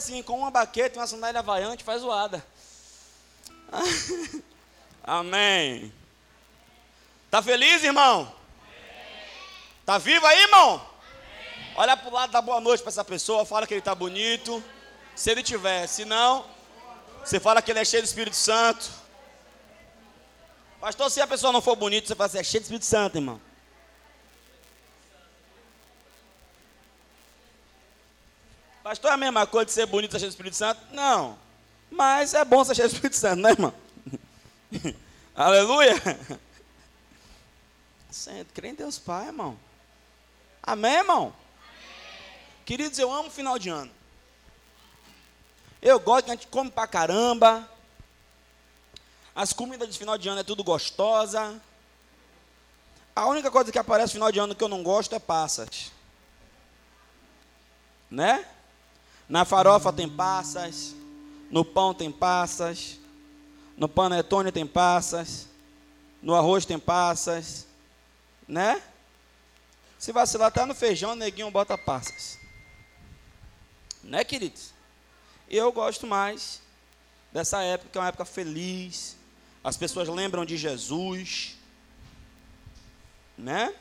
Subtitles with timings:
[0.00, 2.44] assim, com uma baqueta e uma sandália havaiante, faz zoada.
[5.04, 5.92] Amém.
[7.30, 8.32] Tá feliz, irmão?
[9.84, 10.84] Tá vivo aí, irmão?
[11.76, 14.62] Olha para o lado, dá boa noite para essa pessoa, fala que ele está bonito.
[15.14, 16.44] Se ele tiver, se não,
[17.22, 18.90] você fala que ele é cheio do Espírito Santo.
[20.80, 23.18] Pastor, se a pessoa não for bonita, você fala assim, é cheio do Espírito Santo,
[23.18, 23.40] irmão.
[28.90, 30.80] Pastor, é a mesma coisa de ser bonito e ser cheio do Espírito Santo?
[30.90, 31.38] Não.
[31.92, 33.72] Mas é bom ser cheio do Espírito Santo, né, irmão?
[35.32, 35.94] Aleluia.
[38.10, 39.56] Santo, crê em Deus Pai, irmão.
[40.60, 41.32] Amém, irmão?
[42.66, 43.92] Queridos, eu amo final de ano.
[45.80, 47.70] Eu gosto que a gente come pra caramba.
[49.36, 51.62] As comidas de final de ano é tudo gostosa.
[53.14, 55.92] A única coisa que aparece no final de ano que eu não gosto é passas.
[58.10, 58.44] Né?
[59.30, 60.92] Na farofa tem passas.
[61.52, 62.98] No pão tem passas.
[63.76, 65.46] No panetone tem passas.
[66.20, 67.68] No arroz tem passas.
[68.48, 68.82] Né?
[69.96, 72.40] Se vacilar até no feijão, neguinho bota passas.
[74.02, 74.72] Né, queridos?
[75.48, 76.60] Eu gosto mais
[77.32, 79.16] dessa época, que é uma época feliz.
[79.62, 81.56] As pessoas lembram de Jesus.
[83.38, 83.72] Né?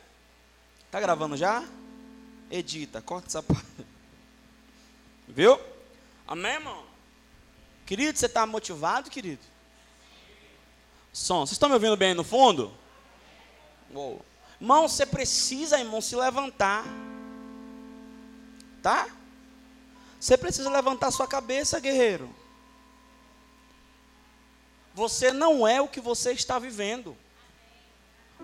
[0.91, 1.67] Tá gravando já?
[2.51, 3.68] Edita, corta essa parte.
[5.29, 5.59] Viu?
[6.27, 6.83] Amém, irmão?
[7.85, 9.41] Querido, você está motivado, querido?
[11.13, 12.73] Som, vocês estão me ouvindo bem no fundo?
[13.91, 14.23] Uou.
[14.59, 16.83] Irmão, você precisa, irmão, se levantar.
[18.81, 19.07] Tá?
[20.19, 22.33] Você precisa levantar sua cabeça, guerreiro.
[24.93, 27.15] Você não é o que você está vivendo.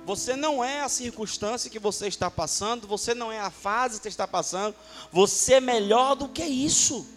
[0.04, 4.04] Você não é a circunstância que você está passando, você não é a fase que
[4.04, 4.76] você está passando,
[5.12, 7.08] você é melhor do que isso.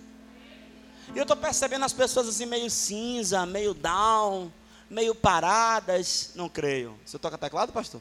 [1.14, 4.52] E eu estou percebendo as pessoas assim meio cinza, meio down,
[4.88, 6.32] meio paradas.
[6.34, 6.98] Não creio.
[7.04, 8.00] Você toca teclado, pastor?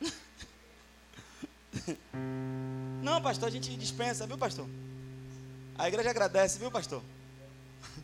[3.02, 4.66] Não, pastor, a gente dispensa, viu, pastor?
[5.78, 7.02] A igreja agradece, viu, pastor?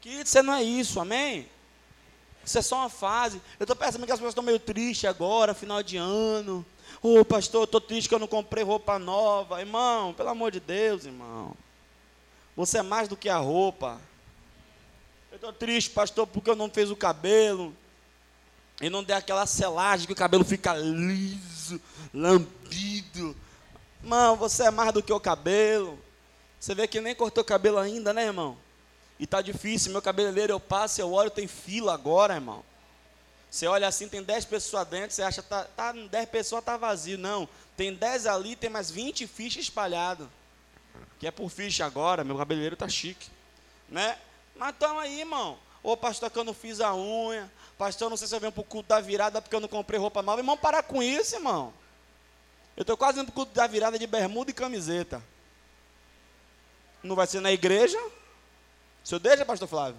[0.00, 1.48] Que você não é isso, amém?
[2.44, 3.40] Isso é só uma fase.
[3.58, 6.64] Eu estou percebendo que as pessoas estão meio tristes agora, final de ano.
[7.02, 9.60] Ô oh, pastor, estou triste que eu não comprei roupa nova.
[9.60, 11.54] Irmão, pelo amor de Deus, irmão.
[12.56, 14.00] Você é mais do que a roupa.
[15.30, 17.74] Eu estou triste, pastor, porque eu não fiz o cabelo.
[18.80, 21.80] E não dei aquela selagem que o cabelo fica liso,
[22.12, 23.36] lambido.
[24.02, 25.98] Irmão, você é mais do que o cabelo.
[26.58, 28.56] Você vê que nem cortou o cabelo ainda, né, irmão?
[29.22, 32.64] E tá difícil, meu cabeleireiro eu passo, eu olho, tem fila agora, irmão.
[33.48, 36.76] Você olha assim, tem 10 pessoas dentro, você acha que tá, tá, 10 pessoas tá
[36.76, 37.16] vazio.
[37.16, 40.26] Não, tem 10 ali, tem mais 20 fichas espalhadas.
[41.20, 43.30] Que é por ficha agora, meu cabeleireiro tá chique.
[43.88, 44.18] Né?
[44.56, 45.56] Mas estão aí, irmão.
[45.84, 47.48] Ô pastor, que eu não fiz a unha.
[47.78, 50.00] Pastor, não sei se eu venho para o culto da virada porque eu não comprei
[50.00, 50.40] roupa nova.
[50.40, 51.72] Irmão, parar com isso, irmão.
[52.76, 55.22] Eu estou quase indo para o culto da virada de bermuda e camiseta.
[57.04, 58.00] Não vai ser na igreja?
[59.04, 59.98] Senhor deixa, pastor Flávio?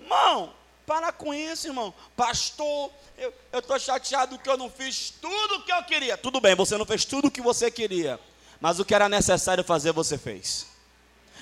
[0.00, 0.52] Irmão,
[0.86, 1.94] para com isso, irmão.
[2.16, 6.16] Pastor, eu estou chateado que eu não fiz tudo o que eu queria.
[6.16, 8.18] Tudo bem, você não fez tudo o que você queria.
[8.60, 10.66] Mas o que era necessário fazer, você fez.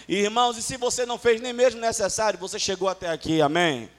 [0.08, 3.90] Irmãos, e se você não fez nem mesmo necessário, você chegou até aqui, amém?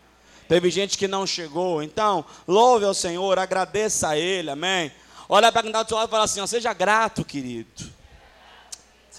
[0.48, 1.84] Teve gente que não chegou.
[1.84, 4.92] Então, louve ao Senhor, agradeça a Ele, amém?
[5.28, 7.99] Olha para quem está do seu lado e fala assim: ó, seja grato, querido.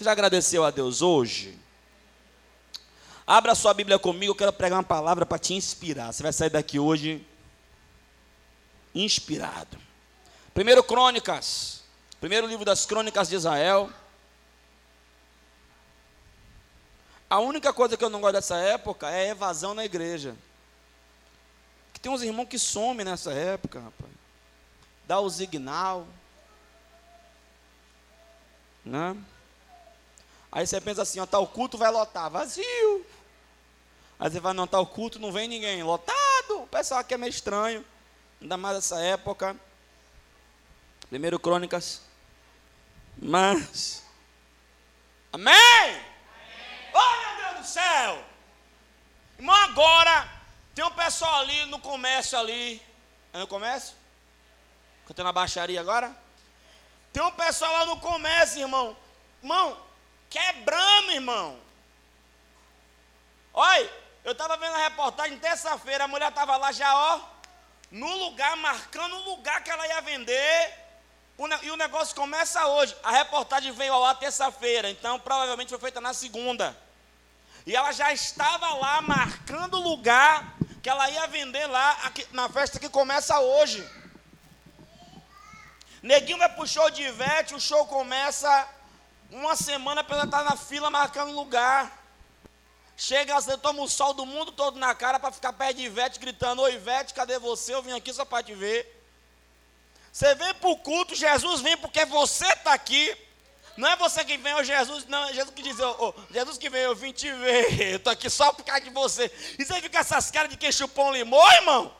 [0.01, 1.55] Você já agradeceu a Deus hoje?
[3.27, 6.11] Abra sua Bíblia comigo, eu quero pregar uma palavra para te inspirar.
[6.11, 7.23] Você vai sair daqui hoje
[8.95, 9.77] inspirado.
[10.55, 11.83] Primeiro Crônicas,
[12.19, 13.91] primeiro livro das Crônicas de Israel.
[17.29, 20.35] A única coisa que eu não gosto dessa época é a evasão na igreja.
[21.93, 24.11] Que tem uns irmãos que somem nessa época, rapaz.
[25.05, 26.07] Dá o signal.
[28.83, 29.15] Né?
[30.51, 33.05] Aí você pensa assim, ó, tal culto vai lotar, vazio.
[34.19, 36.61] Aí você vai, não, tal culto não vem ninguém, lotado.
[36.61, 37.85] O pessoal aqui é meio estranho,
[38.41, 39.55] ainda mais essa época.
[41.09, 42.01] Primeiro Crônicas.
[43.17, 44.03] Mas,
[45.31, 45.53] amém?
[45.53, 46.01] amém.
[46.93, 48.23] Oh, meu Deus do céu!
[49.37, 50.29] Irmão, agora,
[50.75, 52.81] tem um pessoal ali no comércio ali.
[53.33, 53.95] É no comércio?
[55.05, 56.15] Que eu estou na baixaria agora?
[57.11, 58.95] Tem um pessoal lá no comércio, irmão.
[59.41, 59.77] Irmão,
[60.31, 61.59] Quebrando, irmão.
[63.53, 63.91] Olha,
[64.23, 67.19] eu estava vendo a reportagem terça-feira, a mulher estava lá já, ó,
[67.91, 70.79] no lugar, marcando o lugar que ela ia vender
[71.63, 72.95] E o negócio começa hoje.
[73.03, 76.77] A reportagem veio lá terça-feira, então provavelmente foi feita na segunda.
[77.65, 82.47] E ela já estava lá marcando o lugar que ela ia vender lá aqui, na
[82.47, 83.87] festa que começa hoje.
[86.01, 88.67] Neguinho vai pro show de Ivete, o show começa
[89.31, 91.99] uma semana para ela estar na fila marcando lugar.
[92.97, 96.19] Chega, você toma o sol do mundo todo na cara para ficar perto de Ivete,
[96.19, 97.73] gritando: Oi, Ivete, cadê você?
[97.73, 99.01] Eu vim aqui só para te ver.
[100.11, 103.17] Você vem para o culto, Jesus vem porque você está aqui.
[103.77, 106.69] Não é você que vem, é Jesus, não, é Jesus que diz, oh, Jesus que
[106.69, 109.31] vem, eu vim te ver, eu estou aqui só por causa de você.
[109.57, 111.95] E você fica essas caras de quem chupou um limão, irmão?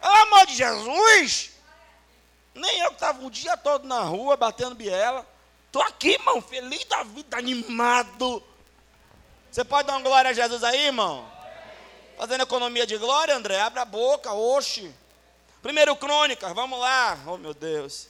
[0.00, 1.52] Pelo amor de Jesus!
[2.52, 5.24] Nem eu que estava o dia todo na rua batendo biela.
[5.72, 8.42] Estou aqui, irmão, feliz da vida, animado.
[9.50, 11.26] Você pode dar uma glória a Jesus aí, irmão?
[12.18, 13.58] Fazendo economia de glória, André?
[13.58, 14.94] Abre a boca, oxe.
[15.62, 17.18] Primeiro Crônicas, vamos lá.
[17.26, 18.08] Oh, meu Deus.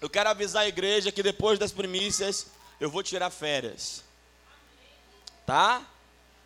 [0.00, 2.48] Eu quero avisar a igreja que depois das primícias
[2.80, 4.02] eu vou tirar férias.
[5.46, 5.80] Tá?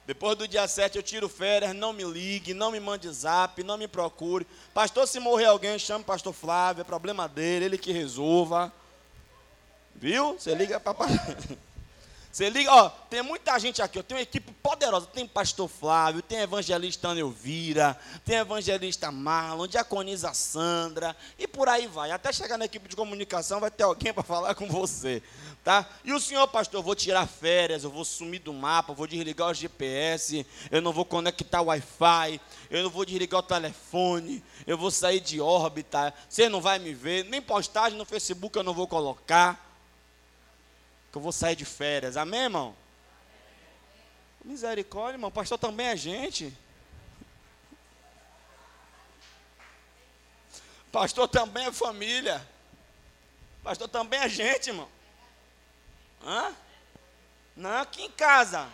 [0.04, 3.78] Depois do dia 7 eu tiro férias, não me ligue, não me mande zap, não
[3.78, 4.46] me procure.
[4.74, 8.70] Pastor, se morrer alguém, chame o pastor Flávio, é problema dele, ele que resolva.
[9.98, 10.34] Viu?
[10.34, 10.94] Você liga para
[12.36, 15.06] Você liga, ó, tem muita gente aqui, ó, tem uma equipe poderosa.
[15.06, 21.86] Tem pastor Flávio, tem evangelista Ana Elvira, tem evangelista Marlon, diaconisa Sandra, e por aí
[21.86, 22.10] vai.
[22.10, 25.22] Até chegar na equipe de comunicação vai ter alguém para falar com você,
[25.64, 25.88] tá?
[26.04, 29.06] E o senhor, pastor, eu vou tirar férias, eu vou sumir do mapa, eu vou
[29.06, 32.38] desligar o GPS, eu não vou conectar o Wi-Fi,
[32.68, 36.92] eu não vou desligar o telefone, eu vou sair de órbita, você não vai me
[36.92, 39.65] ver, nem postagem no Facebook eu não vou colocar
[41.16, 42.14] que eu vou sair de férias.
[42.18, 42.76] Amém, irmão?
[44.44, 45.30] Misericórdia, irmão.
[45.30, 46.54] Pastor também é gente.
[50.92, 52.46] Pastor também é família.
[53.62, 54.88] Pastor também é gente, irmão.
[56.22, 56.54] Hã?
[57.56, 58.68] Não, aqui em casa.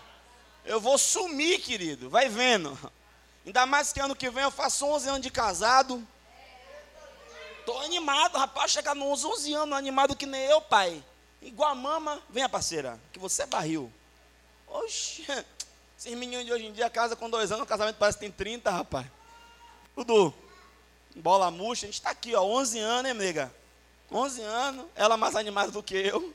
[0.65, 2.11] Eu vou sumir, querido.
[2.11, 2.77] Vai vendo.
[3.47, 6.05] Ainda mais que ano que vem eu faço 11 anos de casado.
[7.65, 8.73] Tô animado, rapaz.
[8.73, 11.05] Chegar nos 11 anos, animado que nem eu, pai.
[11.43, 13.93] Igual a mama, venha parceira, que você é barril.
[14.67, 15.27] Oxe,
[15.99, 18.33] esses meninos de hoje em dia casa com dois anos, o casamento parece que tem
[18.33, 19.07] 30, rapaz.
[19.95, 20.33] Tudo
[21.21, 23.53] bola murcha, a gente está aqui, ó, 11 anos, hein, nega?
[24.11, 26.35] 11 anos, ela mais animada do que eu.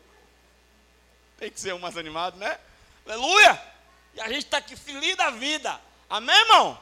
[1.38, 2.60] Tem que ser um mais animado, né?
[3.06, 3.62] Aleluia!
[4.14, 5.80] E a gente está aqui feliz da vida.
[6.10, 6.80] Amém, irmão?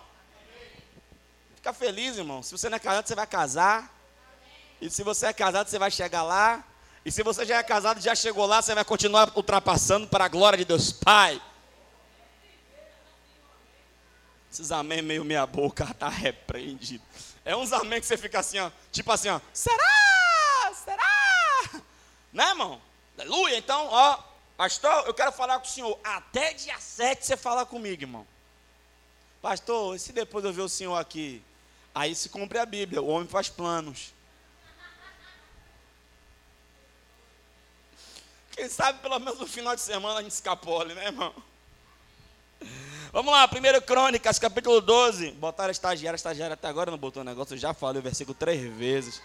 [1.55, 2.41] Fica feliz, irmão.
[2.41, 3.93] Se você não é casado, você vai casar.
[4.81, 6.63] E se você é casado, você vai chegar lá.
[7.05, 10.27] E se você já é casado, já chegou lá, você vai continuar ultrapassando para a
[10.27, 11.39] glória de Deus Pai.
[14.51, 17.03] Esses amém meio meia boca, tá repreendido.
[17.45, 20.73] É uns amém que você fica assim, ó, tipo assim, ó, será?
[20.83, 21.83] Será?
[22.33, 22.81] Né, irmão?
[23.19, 23.57] Aleluia.
[23.57, 24.17] Então, ó,
[24.57, 25.99] pastor, eu quero falar com o senhor.
[26.03, 28.25] Até dia 7 você falar comigo, irmão.
[29.43, 31.43] Pastor, e se depois eu ver o senhor aqui?
[31.93, 34.14] Aí se cumpre a Bíblia, o homem faz planos.
[38.55, 41.33] Quem sabe pelo menos no final de semana a gente escapole, né, irmão?
[43.11, 45.31] Vamos lá, 1 Crônicas, capítulo 12.
[45.31, 48.03] Botaram a estagiária, a estagiária até agora não botou o negócio, eu já falei o
[48.03, 49.21] versículo três vezes.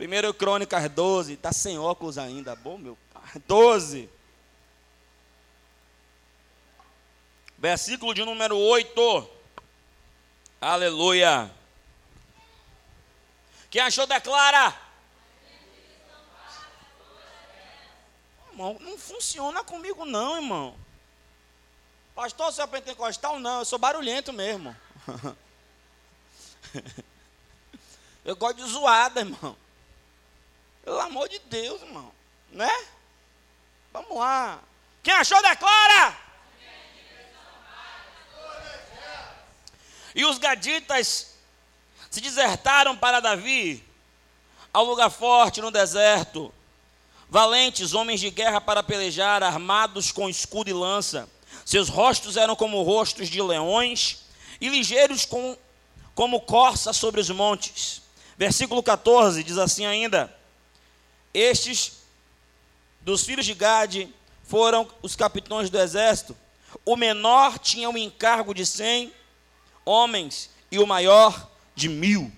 [0.00, 3.42] 1 Crônicas 12, está sem óculos ainda, bom meu pai.
[3.46, 4.08] 12.
[7.58, 9.30] Versículo de número 8.
[10.60, 11.50] Aleluia.
[13.68, 14.85] Quem achou, declara.
[18.56, 20.74] Irmão, não funciona comigo não, irmão.
[22.14, 23.38] Pastor, você é pentecostal?
[23.38, 24.74] Não, eu sou barulhento mesmo.
[28.24, 29.54] eu gosto de zoada, irmão.
[30.82, 32.10] Pelo amor de Deus, irmão.
[32.50, 32.86] Né?
[33.92, 34.58] Vamos lá.
[35.02, 36.16] Quem achou, declara!
[40.14, 41.36] E os gaditas
[42.10, 43.86] se desertaram para Davi
[44.72, 46.54] ao lugar forte no deserto
[47.28, 51.28] valentes, homens de guerra para pelejar, armados com escudo e lança.
[51.64, 54.24] Seus rostos eram como rostos de leões
[54.60, 55.56] e ligeiros com,
[56.14, 58.02] como corça sobre os montes.
[58.38, 60.34] Versículo 14 diz assim ainda:
[61.34, 61.98] Estes
[63.00, 64.12] dos filhos de Gade
[64.44, 66.36] foram os capitães do exército.
[66.84, 69.12] O menor tinha um encargo de cem
[69.84, 72.30] homens e o maior de mil.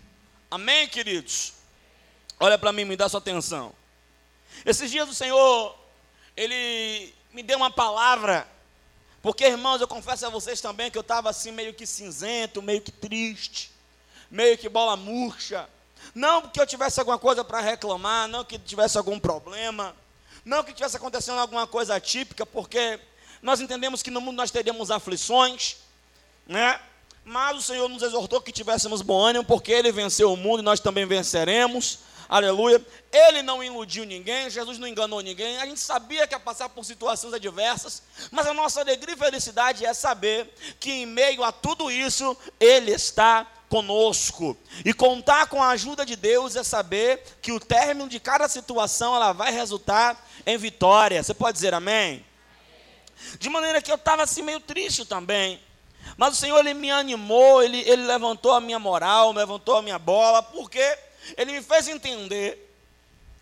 [0.50, 1.54] Amém, queridos?
[2.38, 3.72] Olha para mim, me dá sua atenção.
[4.68, 5.74] Esses dias o Senhor,
[6.36, 8.46] Ele me deu uma palavra,
[9.22, 12.82] porque irmãos, eu confesso a vocês também que eu estava assim meio que cinzento, meio
[12.82, 13.72] que triste,
[14.30, 15.66] meio que bola murcha,
[16.14, 19.96] Não porque eu tivesse alguma coisa para reclamar, não que tivesse algum problema,
[20.44, 23.00] não que tivesse acontecendo alguma coisa atípica, porque
[23.40, 25.78] nós entendemos que no mundo nós teríamos aflições,
[26.46, 26.78] né?
[27.24, 30.62] Mas o Senhor nos exortou que tivéssemos bom ânimo, porque Ele venceu o mundo e
[30.62, 32.00] nós também venceremos.
[32.28, 32.84] Aleluia.
[33.10, 35.58] Ele não iludiu ninguém, Jesus não enganou ninguém.
[35.58, 39.86] A gente sabia que ia passar por situações adversas, mas a nossa alegria e felicidade
[39.86, 44.56] é saber que em meio a tudo isso, Ele está conosco.
[44.84, 49.16] E contar com a ajuda de Deus é saber que o término de cada situação
[49.16, 51.22] ela vai resultar em vitória.
[51.22, 52.24] Você pode dizer amém?
[53.38, 55.60] De maneira que eu estava assim meio triste também.
[56.16, 59.98] Mas o Senhor ele me animou, ele, ele levantou a minha moral, levantou a minha
[59.98, 60.98] bola, porque
[61.36, 62.64] ele me fez entender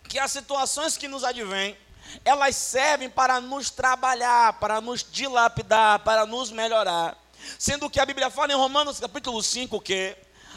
[0.09, 1.77] que as situações que nos advêm,
[2.25, 7.17] elas servem para nos trabalhar, para nos dilapidar, para nos melhorar.
[7.59, 10.17] Sendo que a Bíblia fala em Romanos capítulo 5 que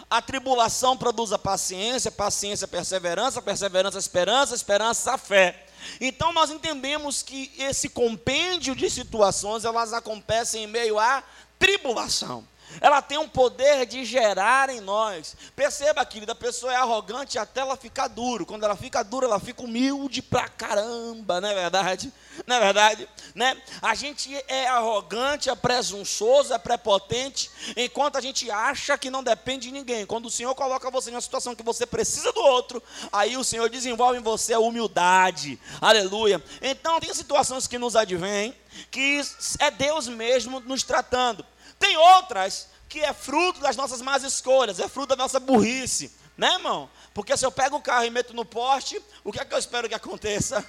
[0.10, 5.68] a tribulação produz a paciência, paciência, perseverança, perseverança, esperança, esperança, fé.
[6.02, 11.24] Então nós entendemos que esse compêndio de situações, elas acontecem em meio à
[11.60, 12.48] tribulação.
[12.82, 15.36] Ela tem um poder de gerar em nós.
[15.56, 18.46] Perceba, querida, a pessoa é arrogante até ela ficar duro.
[18.46, 22.14] Quando ela fica dura, ela fica humilde pra caramba, não é verdade?
[22.46, 23.10] Não é verdade?
[23.36, 23.62] Né?
[23.82, 29.68] A gente é arrogante, é presunçoso, é prepotente, enquanto a gente acha que não depende
[29.68, 30.06] de ninguém.
[30.06, 33.44] Quando o Senhor coloca você em uma situação que você precisa do outro, aí o
[33.44, 35.60] Senhor desenvolve em você a humildade.
[35.82, 36.44] Aleluia.
[36.62, 38.56] Então, tem situações que nos advêm,
[38.90, 39.22] que
[39.60, 41.46] é Deus mesmo nos tratando.
[41.80, 46.54] Tem outras que é fruto das nossas más escolhas, é fruto da nossa burrice, né,
[46.54, 46.90] irmão?
[47.14, 49.60] Porque se eu pego o carro e meto no poste, o que é que eu
[49.60, 50.66] espero que aconteça?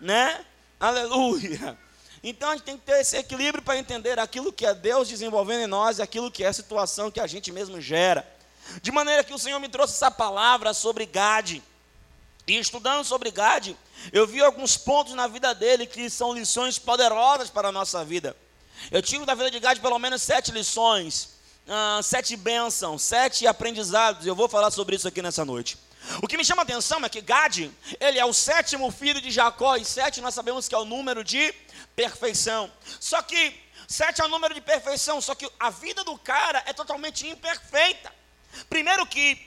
[0.00, 0.44] Né?
[0.80, 1.78] Aleluia.
[2.24, 5.62] Então a gente tem que ter esse equilíbrio para entender aquilo que é Deus desenvolvendo
[5.62, 8.28] em nós e aquilo que é a situação que a gente mesmo gera.
[8.80, 11.62] De maneira que o Senhor me trouxe essa palavra sobre Gade.
[12.46, 13.76] E estudando sobre Gade,
[14.12, 18.36] eu vi alguns pontos na vida dele que são lições poderosas para a nossa vida.
[18.90, 21.30] Eu tiro da vida de Gade pelo menos sete lições,
[21.66, 24.26] uh, sete bênçãos, sete aprendizados.
[24.26, 25.78] Eu vou falar sobre isso aqui nessa noite.
[26.20, 27.70] O que me chama a atenção é que Gade,
[28.00, 31.22] ele é o sétimo filho de Jacó, e sete nós sabemos que é o número
[31.22, 31.54] de
[31.94, 32.70] perfeição.
[32.98, 33.54] Só que
[33.86, 38.12] sete é o número de perfeição, só que a vida do cara é totalmente imperfeita.
[38.68, 39.40] Primeiro que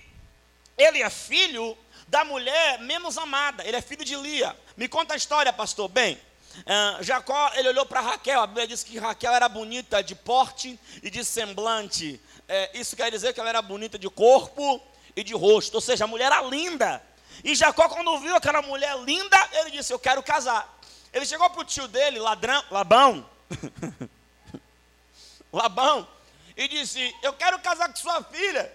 [0.78, 1.78] ele é filho
[2.08, 4.56] da mulher menos amada, ele é filho de Lia.
[4.78, 5.90] Me conta a história, pastor.
[5.90, 6.20] Bem,
[6.62, 10.80] Uh, Jacó, ele olhou para Raquel, a Bíblia diz que Raquel era bonita de porte
[11.04, 12.20] e de semblante.
[12.48, 14.82] É, isso quer dizer que ela era bonita de corpo
[15.16, 17.02] e de rosto, ou seja, a mulher era linda.
[17.44, 20.74] E Jacó, quando viu aquela mulher linda, ele disse: Eu quero casar.
[21.12, 23.30] Ele chegou para o tio dele, ladrão, Labão,
[25.52, 26.08] Labão,
[26.56, 28.72] e disse: Eu quero casar com sua filha.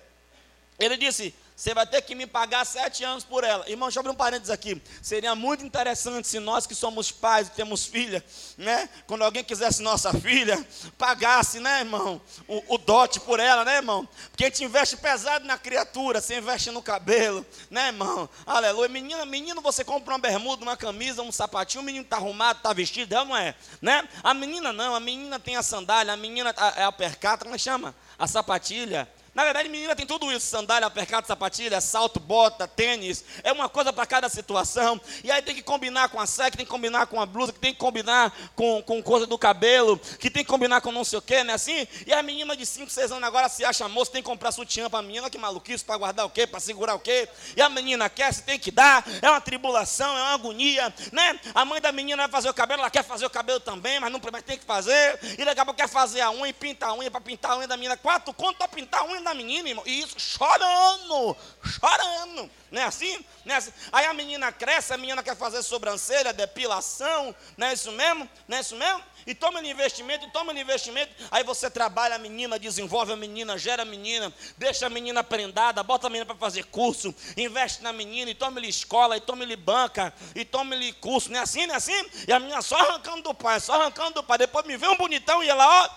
[0.79, 3.69] Ele disse: você vai ter que me pagar sete anos por ela.
[3.69, 4.81] Irmão, deixa eu abrir um parênteses aqui.
[5.03, 8.25] Seria muito interessante se nós que somos pais e temos filha,
[8.57, 8.89] né?
[9.07, 12.19] Quando alguém quisesse nossa filha, pagasse, né, irmão?
[12.49, 14.09] O, o dote por ela, né, irmão?
[14.31, 18.27] Porque a gente investe pesado na criatura, você investe no cabelo, né, irmão?
[18.47, 18.89] Aleluia.
[18.89, 22.73] Menina, menino, você compra uma bermuda, uma camisa, um sapatinho, o menino está arrumado, está
[22.73, 24.09] vestido, ela não é, né?
[24.23, 27.59] A menina não, a menina tem a sandália, a menina é a percata, como é
[27.59, 27.95] chama?
[28.19, 29.07] A sapatilha.
[29.35, 33.25] Na verdade, menina tem tudo isso: sandália, percado, sapatilha, salto, bota, tênis.
[33.45, 35.01] É uma coisa para cada situação.
[35.23, 37.59] E aí tem que combinar com a que tem que combinar com a blusa, que
[37.59, 41.19] tem que combinar com, com coisa do cabelo, que tem que combinar com não sei
[41.19, 41.55] o quê, né?
[41.55, 41.87] Assim.
[42.07, 44.91] E a menina de 5, 6 anos agora se acha moça, tem que comprar sutiã
[44.91, 46.47] para a menina, que maluquice, para guardar o quê?
[46.47, 47.29] Para segurar o quê?
[47.57, 49.05] E a menina quer, se tem que dar.
[49.23, 51.39] É uma tribulação, é uma agonia, né?
[51.55, 54.11] A mãe da menina vai fazer o cabelo, ela quer fazer o cabelo também, mas
[54.11, 55.19] não mas tem que fazer.
[55.39, 57.69] E daqui a pouco quer fazer a unha pinta a unha para pintar a unha
[57.69, 57.97] da menina.
[57.97, 59.85] Quatro conto para pintar a unha da menina, irmão.
[59.87, 62.51] E isso chorando, chorando.
[62.71, 63.25] Não é assim?
[63.45, 63.73] Não é assim?
[63.91, 68.29] Aí a menina cresce, a menina quer fazer sobrancelha, depilação, não é isso mesmo?
[68.47, 69.03] Não é isso mesmo?
[69.27, 71.13] E toma investimento, e toma investimento.
[71.31, 75.83] Aí você trabalha a menina, desenvolve a menina, gera a menina, deixa a menina prendada,
[75.83, 80.15] bota a menina para fazer curso, investe na menina, e toma-lhe escola, e toma-lhe banca,
[80.35, 81.31] e toma-lhe curso.
[81.31, 82.11] Não é assim, não é assim?
[82.27, 84.39] E a menina só arrancando do pai, só arrancando do pai.
[84.39, 85.91] Depois me vê um bonitão e ela, ó,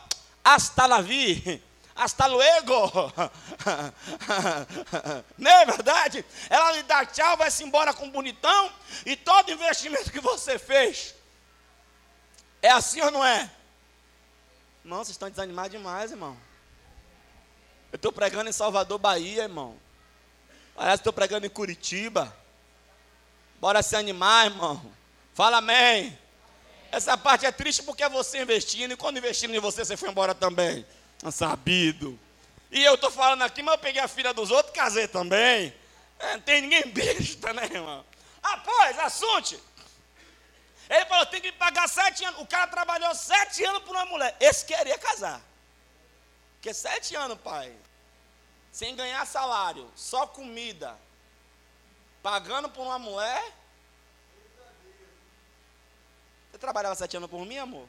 [0.44, 1.62] hasta la vi
[1.96, 2.92] hasta luego.
[5.38, 6.26] Não é verdade?
[6.50, 8.72] Ela lhe dá tchau, vai-se embora com bonitão,
[9.06, 11.16] e todo investimento que você fez,
[12.62, 13.50] é assim ou não é?
[14.84, 16.38] Irmão, vocês estão desanimados demais, irmão.
[17.92, 19.78] Eu estou pregando em Salvador, Bahia, irmão.
[20.76, 22.36] Parece que estou pregando em Curitiba.
[23.60, 24.84] Bora se animar, irmão.
[25.34, 26.18] Fala amém.
[26.92, 30.10] Essa parte é triste porque é você investindo, e quando investindo em você, você foi
[30.10, 30.86] embora também
[31.32, 32.20] sabido.
[32.72, 35.74] E eu estou falando aqui, mas eu peguei a filha dos outros, casei também.
[36.20, 38.06] É, não tem ninguém besta, né, irmão?
[38.42, 39.60] Ah, pois, assunto.
[40.90, 42.42] Ele falou, tem que pagar sete anos.
[42.42, 44.36] O cara trabalhou sete anos por uma mulher.
[44.40, 45.42] Esse queria casar.
[46.56, 47.76] Porque sete anos, pai,
[48.72, 50.98] sem ganhar salário, só comida,
[52.22, 53.44] pagando por uma mulher.
[56.52, 57.88] Você trabalhava sete anos por mim, amor?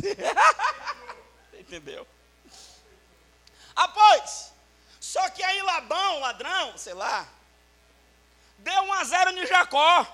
[1.58, 2.06] entendeu?
[3.74, 4.52] Após,
[5.00, 7.26] só que aí Labão, ladrão, sei lá,
[8.58, 10.06] deu um a zero em Jacó.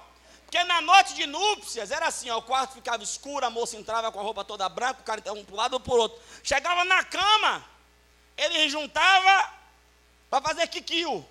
[0.44, 4.12] Porque na noite de núpcias era assim, ó, o quarto ficava escuro, a moça entrava
[4.12, 6.20] com a roupa toda branca, o cara estava um para lado ou para outro.
[6.42, 7.64] Chegava na cama,
[8.36, 9.50] ele juntava
[10.28, 11.26] para fazer quiquio.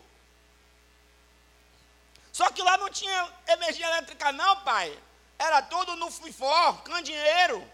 [2.31, 4.98] Só que lá não tinha energia elétrica não, pai.
[5.38, 7.70] Era tudo no FIFOR, candeeiro.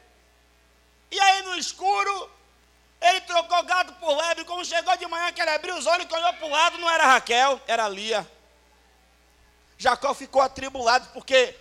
[1.11, 2.29] E aí no escuro,
[3.01, 4.45] ele trocou gato por lebre.
[4.45, 6.89] Como chegou de manhã, que ele abriu os olhos e olhou para o lado, não
[6.89, 8.29] era Raquel, era Lia.
[9.77, 11.55] Jacó ficou atribulado, porque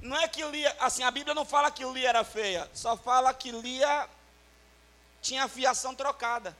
[0.00, 3.34] não é que Lia, assim, a Bíblia não fala que Lia era feia, só fala
[3.34, 4.08] que Lia
[5.20, 6.56] tinha a fiação trocada.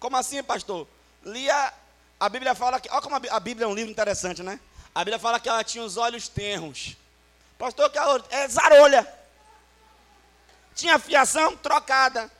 [0.00, 0.86] Como assim, pastor?
[1.22, 1.72] Lia,
[2.18, 4.58] a Bíblia fala que, olha como a Bíblia é um livro interessante, né?
[4.94, 6.96] A Bíblia fala que ela tinha os olhos tenros.
[7.58, 7.98] Pastor, que
[8.30, 9.06] é zarolha
[10.76, 12.30] tinha fiação trocada.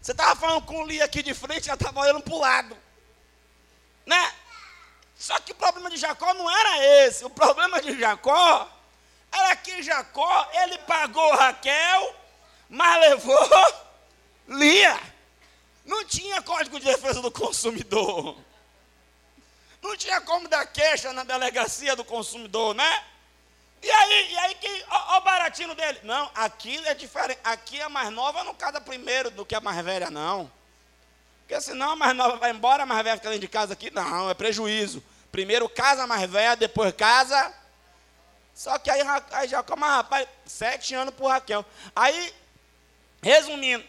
[0.00, 2.76] Você estava falando com o Lia aqui de frente, ela estava olhando para o lado.
[4.06, 4.32] Né?
[5.18, 7.24] Só que o problema de Jacó não era esse.
[7.24, 8.70] O problema de Jacó
[9.30, 12.14] era que Jacó, ele pagou Raquel,
[12.68, 13.48] mas levou
[14.48, 14.98] Lia.
[15.84, 18.38] Não tinha código de defesa do consumidor.
[19.82, 23.04] Não tinha como dar queixa na delegacia do consumidor, né?
[23.82, 26.00] E aí, e aí que, ó, ó, o baratinho dele.
[26.02, 27.40] Não, aqui é diferente.
[27.42, 30.50] Aqui a mais nova não casa primeiro do que a mais velha, não.
[31.40, 33.90] Porque senão a mais nova vai embora, a mais velha fica dentro de casa aqui.
[33.90, 35.02] Não, é prejuízo.
[35.32, 37.54] Primeiro casa a mais velha, depois casa.
[38.54, 39.00] Só que aí,
[39.32, 41.64] aí já como rapaz, sete anos por Raquel.
[41.96, 42.34] Aí,
[43.22, 43.84] resumindo,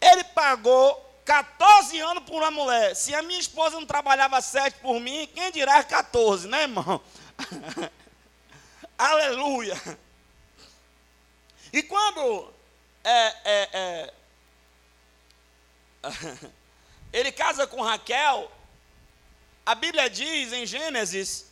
[0.00, 2.94] ele pagou 14 anos por uma mulher.
[2.94, 7.00] Se a minha esposa não trabalhava sete por mim, quem dirá 14, né, irmão?
[8.98, 9.74] Aleluia!
[11.72, 12.54] E quando
[13.02, 14.14] é, é, é,
[17.12, 18.50] ele casa com Raquel,
[19.66, 21.46] a Bíblia diz em Gênesis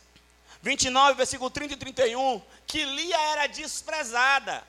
[0.61, 4.63] 29, versículo 30 e 31, que Lia era desprezada.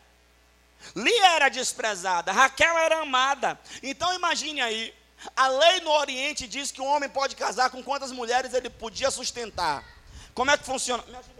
[0.96, 3.58] Lia era desprezada, Raquel era amada.
[3.82, 4.94] Então imagine aí,
[5.36, 9.10] a lei no Oriente diz que o homem pode casar com quantas mulheres ele podia
[9.10, 9.84] sustentar.
[10.34, 11.02] Como é que funciona?
[11.06, 11.33] Me ajuda.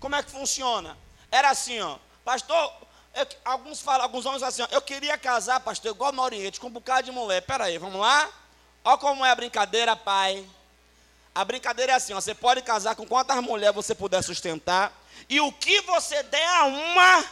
[0.00, 0.96] Como é que funciona?
[1.30, 2.72] Era assim, ó, pastor,
[3.14, 6.60] eu, alguns falam, alguns homens falam assim, ó, eu queria casar, pastor, igual no Oriente,
[6.60, 7.42] com um bocado de mulher.
[7.42, 8.30] Pera aí, vamos lá?
[8.84, 10.48] Olha como é a brincadeira, pai.
[11.34, 14.92] A brincadeira é assim: ó, você pode casar com quantas mulheres você puder sustentar,
[15.28, 17.24] e o que você der a uma,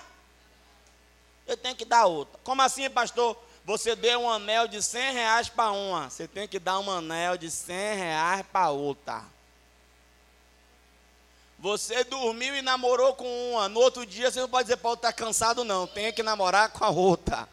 [1.47, 2.39] eu tenho que dar a outra.
[2.45, 3.37] Como assim, pastor?
[3.65, 7.37] Você deu um anel de 100 reais para uma, você tem que dar um anel
[7.37, 9.25] de 100 reais para outra.
[11.59, 15.13] Você dormiu e namorou com uma, no outro dia você não pode dizer outra, está
[15.13, 17.49] cansado, não, tem que namorar com a outra.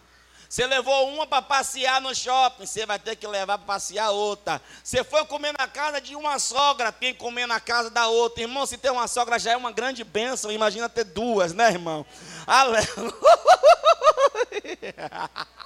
[0.49, 4.61] Você levou uma para passear no shopping, você vai ter que levar para passear outra.
[4.83, 8.43] Você foi comer na casa de uma sogra, tem que comer na casa da outra.
[8.43, 12.05] Irmão, se ter uma sogra já é uma grande bênção, imagina ter duas, né, irmão?
[12.45, 12.87] Aleluia.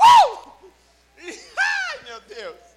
[0.00, 0.52] Uh!
[1.18, 2.67] Ai, meu Deus.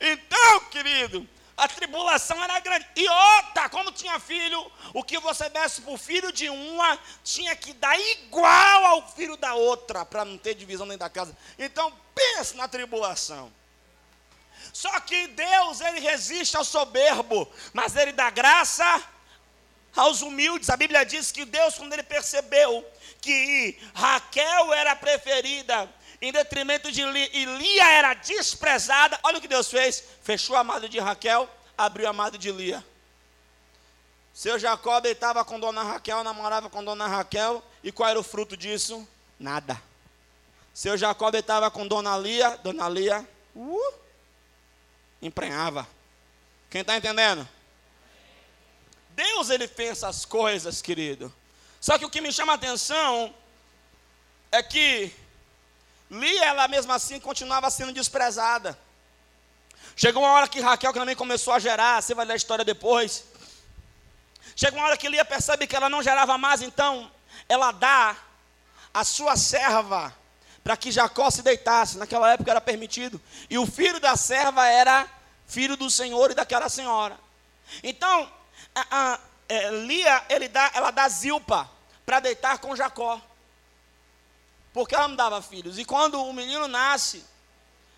[0.00, 2.86] Então, querido, a tribulação era grande.
[2.94, 7.56] E outra, como tinha filho, o que você desse para o filho de uma, tinha
[7.56, 11.36] que dar igual ao filho da outra, para não ter divisão dentro da casa.
[11.58, 13.50] Então, pense na tribulação.
[14.72, 19.02] Só que Deus, ele resiste ao soberbo, mas ele dá graça
[19.96, 20.68] aos humildes.
[20.68, 22.86] A Bíblia diz que Deus, quando ele percebeu
[23.22, 25.88] que Raquel era preferida,
[26.20, 30.60] em detrimento de Lia, e Lia era desprezada, olha o que Deus fez: fechou a
[30.60, 32.84] amada de Raquel, abriu a amada de Lia.
[34.32, 38.56] Seu Jacó deitava com dona Raquel, namorava com dona Raquel, e qual era o fruto
[38.56, 39.06] disso?
[39.38, 39.80] Nada.
[40.74, 43.94] Seu Jacó deitava com dona Lia, dona Lia, uh,
[45.22, 45.88] emprenhava.
[46.68, 47.48] Quem está entendendo?
[49.10, 51.32] Deus ele fez essas coisas, querido.
[51.80, 53.34] Só que o que me chama a atenção
[54.52, 55.10] é que
[56.10, 58.78] Lia, ela mesma assim, continuava sendo desprezada.
[59.96, 62.64] Chegou uma hora que Raquel que também começou a gerar, você vai ler a história
[62.64, 63.24] depois.
[64.54, 67.10] Chegou uma hora que Lia percebe que ela não gerava mais, então
[67.48, 68.16] ela dá
[68.92, 70.14] a sua serva
[70.62, 71.98] para que Jacó se deitasse.
[71.98, 73.20] Naquela época era permitido.
[73.48, 75.08] E o filho da serva era
[75.46, 77.18] filho do Senhor e daquela senhora.
[77.82, 78.30] Então,
[78.74, 81.70] a, a é, Lia, ele dá, ela dá Zilpa
[82.04, 83.20] para deitar com Jacó.
[84.76, 85.78] Porque ela não dava filhos.
[85.78, 87.24] E quando o menino nasce,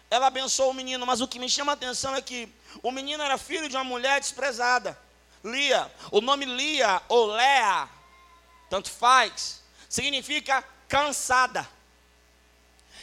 [0.09, 1.05] ela abençoou o menino.
[1.05, 2.49] Mas o que me chama a atenção é que
[2.85, 4.97] o menino era filho de uma mulher desprezada.
[5.43, 5.93] Lia.
[6.13, 7.89] O nome Lia ou Lea,
[8.71, 11.69] tanto faz, significa cansada.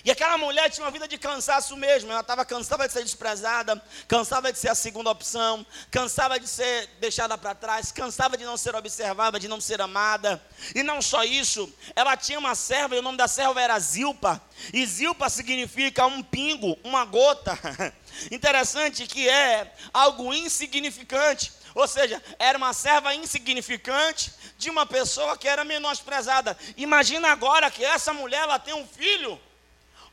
[0.06, 2.12] E aquela mulher tinha uma vida de cansaço mesmo.
[2.12, 6.88] Ela estava cansada de ser desprezada, cansava de ser a segunda opção, cansava de ser
[7.00, 10.40] deixada para trás, cansava de não ser observada, de não ser amada.
[10.76, 14.40] E não só isso, ela tinha uma serva e o nome da serva era Zilpa.
[14.72, 17.58] E Zilpa significa um pingo, uma gota.
[18.30, 21.52] Interessante que é algo insignificante.
[21.74, 26.56] Ou seja, era uma serva insignificante de uma pessoa que era menosprezada.
[26.78, 29.42] Imagina agora que essa mulher ela tem um filho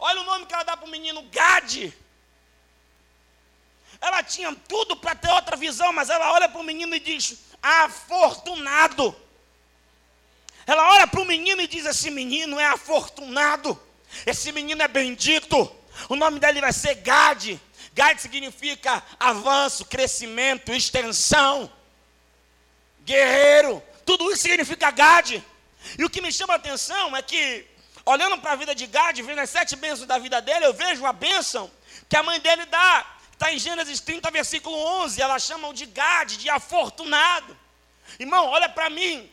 [0.04, 1.96] Olha o nome que ela dá para o menino: Gade.
[4.00, 7.38] Ela tinha tudo para ter outra visão, mas ela olha para o menino e diz:
[7.62, 9.14] Afortunado.
[10.66, 13.80] Ela olha para o menino e diz: Esse menino é afortunado.
[14.26, 15.72] Esse menino é bendito.
[16.08, 17.60] O nome dele vai ser Gade.
[17.94, 21.70] Gade significa avanço, crescimento, extensão,
[23.04, 23.80] guerreiro.
[24.04, 25.44] Tudo isso significa Gade.
[25.96, 27.70] E o que me chama a atenção é que
[28.04, 31.06] Olhando para a vida de Gad, vendo as sete bênçãos da vida dele, eu vejo
[31.06, 31.70] a bênção
[32.08, 33.06] que a mãe dele dá.
[33.32, 35.20] Está em Gênesis 30, versículo 11.
[35.20, 37.56] Ela chama de Gad, de afortunado.
[38.18, 39.30] Irmão, olha para mim.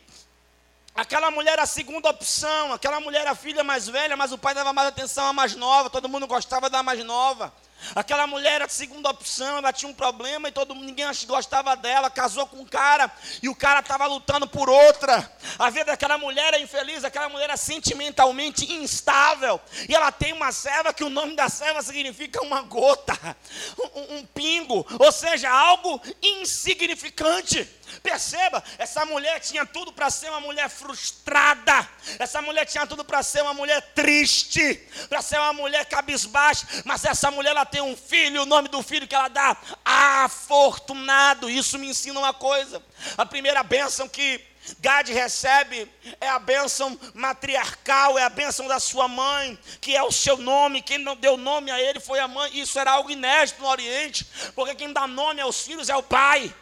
[0.94, 4.38] Aquela mulher era a segunda opção, aquela mulher era a filha mais velha, mas o
[4.38, 7.52] pai dava mais atenção à mais nova, todo mundo gostava da mais nova.
[7.94, 12.10] Aquela mulher era a segunda opção, ela tinha um problema e todo ninguém gostava dela,
[12.10, 13.10] casou com um cara
[13.42, 15.30] e o cara estava lutando por outra.
[15.58, 19.60] A vida daquela mulher é infeliz, aquela mulher é sentimentalmente instável.
[19.88, 23.36] E ela tem uma serva que o nome da serva significa uma gota,
[23.94, 27.68] um, um pingo, ou seja, algo insignificante.
[28.02, 31.88] Perceba, essa mulher tinha tudo para ser uma mulher frustrada.
[32.18, 34.76] Essa mulher tinha tudo para ser uma mulher triste,
[35.08, 38.82] para ser uma mulher cabisbaixa, mas essa mulher ela tem um filho, o nome do
[38.82, 41.50] filho que ela dá, afortunado.
[41.50, 42.82] Isso me ensina uma coisa.
[43.16, 44.40] A primeira bênção que
[44.78, 50.12] Gad recebe é a bênção matriarcal, é a bênção da sua mãe, que é o
[50.12, 50.82] seu nome.
[50.82, 52.50] Quem não deu nome a ele foi a mãe.
[52.58, 56.54] Isso era algo inédito no Oriente, porque quem dá nome aos filhos é o pai.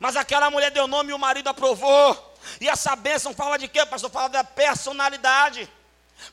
[0.00, 2.34] Mas aquela mulher deu nome e o marido aprovou.
[2.58, 4.10] E essa bênção fala de quê, pastor?
[4.10, 5.70] Fala da personalidade.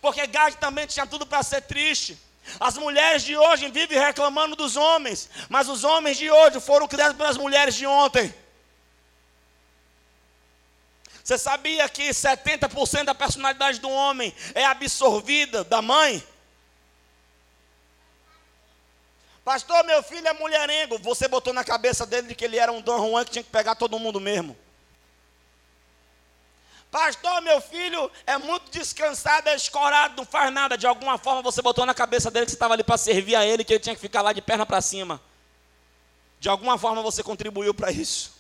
[0.02, 2.18] Porque Gad também tinha tudo para ser triste.
[2.62, 7.18] As mulheres de hoje vivem reclamando dos homens, mas os homens de hoje foram criados
[7.18, 8.34] pelas mulheres de ontem.
[11.22, 16.26] Você sabia que 70% da personalidade do homem é absorvida da mãe?
[19.48, 21.00] Pastor, meu filho é mulherengo.
[21.00, 23.76] Você botou na cabeça dele que ele era um Dom Juan que tinha que pegar
[23.76, 24.58] todo mundo mesmo.
[26.92, 30.78] Pastor, meu filho é muito descansado, é escorado, não faz nada.
[30.78, 33.46] De alguma forma você botou na cabeça dele que você estava ali para servir a
[33.46, 35.22] ele, que ele tinha que ficar lá de perna para cima.
[36.42, 38.36] De alguma forma você contribuiu para isso.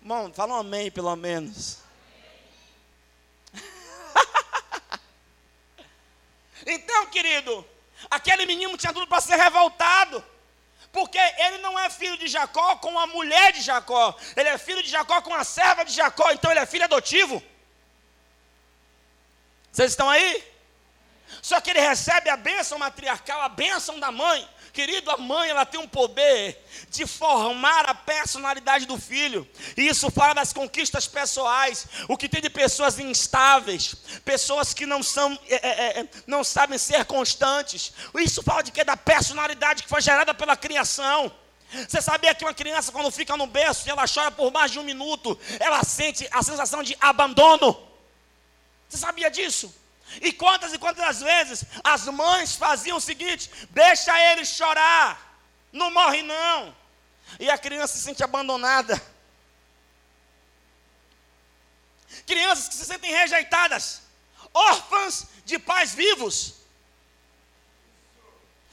[0.00, 1.80] Irmão, fala um amém pelo menos.
[6.66, 7.62] então, querido,
[8.10, 10.24] Aquele menino tinha tudo para ser revoltado.
[10.92, 14.14] Porque ele não é filho de Jacó com a mulher de Jacó.
[14.36, 16.30] Ele é filho de Jacó com a serva de Jacó.
[16.30, 17.42] Então ele é filho adotivo.
[19.72, 20.44] Vocês estão aí?
[21.40, 24.46] Só que ele recebe a bênção matriarcal, a bênção da mãe.
[24.72, 29.46] Querido, a mãe ela tem um poder de formar a personalidade do filho.
[29.76, 31.86] E isso fala das conquistas pessoais.
[32.08, 36.78] O que tem de pessoas instáveis, pessoas que não são, é, é, é, não sabem
[36.78, 37.92] ser constantes.
[38.14, 41.30] Isso fala de que da personalidade que foi gerada pela criação.
[41.86, 44.78] Você sabia que uma criança quando fica no berço e ela chora por mais de
[44.78, 47.78] um minuto, ela sente a sensação de abandono?
[48.88, 49.81] Você sabia disso?
[50.20, 55.38] E quantas e quantas vezes as mães faziam o seguinte: deixa ele chorar,
[55.72, 56.74] não morre não.
[57.38, 59.00] E a criança se sente abandonada.
[62.26, 64.02] Crianças que se sentem rejeitadas,
[64.52, 66.54] órfãs de pais vivos.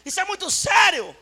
[0.05, 1.15] Isso é muito sério.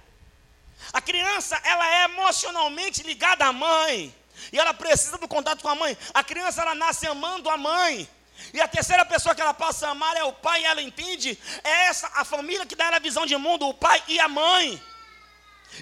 [0.93, 4.15] A criança, ela é emocionalmente ligada à mãe.
[4.51, 5.97] E ela precisa do contato com a mãe.
[6.13, 8.09] A criança, ela nasce amando a mãe.
[8.53, 11.37] E a terceira pessoa que ela passa a amar é o pai, e ela entende,
[11.63, 14.27] é essa a família que dá ela a visão de mundo, o pai e a
[14.27, 14.81] mãe.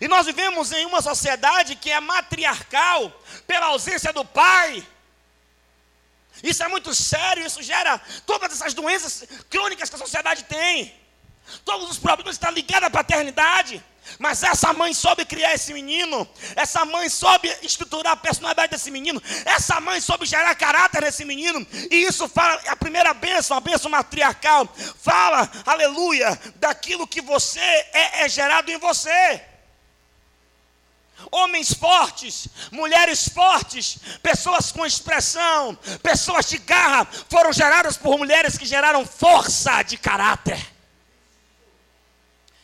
[0.02, 3.12] E nós vivemos em uma sociedade que é matriarcal
[3.48, 4.86] pela ausência do pai.
[6.44, 10.94] Isso é muito sério, isso gera todas essas doenças crônicas que a sociedade tem.
[11.64, 13.84] Todos os problemas estão ligados à paternidade.
[14.20, 19.22] Mas essa mãe soube criar esse menino, essa mãe soube estruturar a personalidade desse menino,
[19.46, 23.90] essa mãe soube gerar caráter nesse menino, e isso fala, a primeira bênção, a bênção
[23.90, 24.68] matriarcal,
[25.02, 29.42] fala, aleluia, daquilo que você é, é gerado em você.
[31.32, 38.66] Homens fortes, mulheres fortes, pessoas com expressão, pessoas de garra, foram geradas por mulheres que
[38.66, 40.76] geraram força de caráter.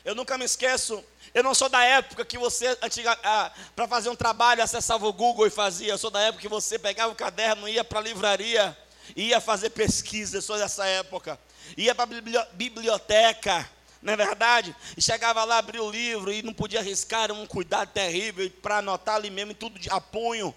[0.04, 2.78] Eu nunca me esqueço eu não sou da época que você,
[3.24, 5.94] ah, para fazer um trabalho, acessava o Google e fazia.
[5.94, 8.78] Eu sou da época que você pegava o caderno, ia para a livraria,
[9.16, 10.38] ia fazer pesquisa.
[10.38, 11.40] Eu sou dessa época.
[11.78, 13.70] Ia para a biblioteca,
[14.02, 14.76] não é verdade?
[14.98, 18.80] E chegava lá, abria o livro e não podia arriscar, era um cuidado terrível para
[18.80, 20.54] anotar ali mesmo, tudo de apunho.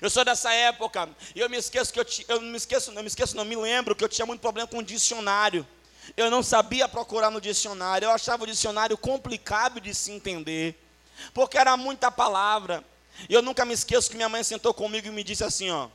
[0.00, 3.08] Eu sou dessa época, e eu me esqueço que eu, eu me esqueço, não me
[3.08, 5.66] esqueço, não me lembro que eu tinha muito problema com o dicionário.
[6.16, 10.78] Eu não sabia procurar no dicionário, eu achava o dicionário complicado de se entender,
[11.32, 12.84] porque era muita palavra.
[13.28, 15.88] E eu nunca me esqueço que minha mãe sentou comigo e me disse assim: ó,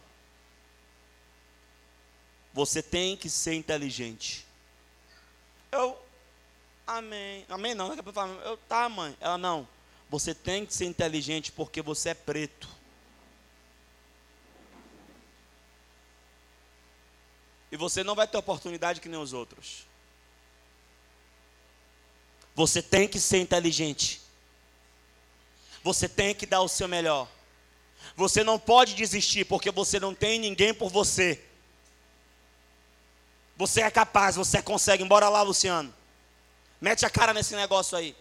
[2.53, 4.45] você tem que ser inteligente.
[5.71, 5.97] Eu,
[6.87, 9.67] amém, amém não, eu, tá mãe, ela não,
[10.09, 12.67] você tem que ser inteligente porque você é preto.
[17.71, 19.88] E você não vai ter oportunidade que nem os outros.
[22.55, 24.21] Você tem que ser inteligente.
[25.83, 27.27] Você tem que dar o seu melhor.
[28.15, 31.43] Você não pode desistir porque você não tem ninguém por você.
[33.55, 35.03] Você é capaz, você consegue.
[35.03, 35.93] Bora lá, Luciano.
[36.79, 38.15] Mete a cara nesse negócio aí.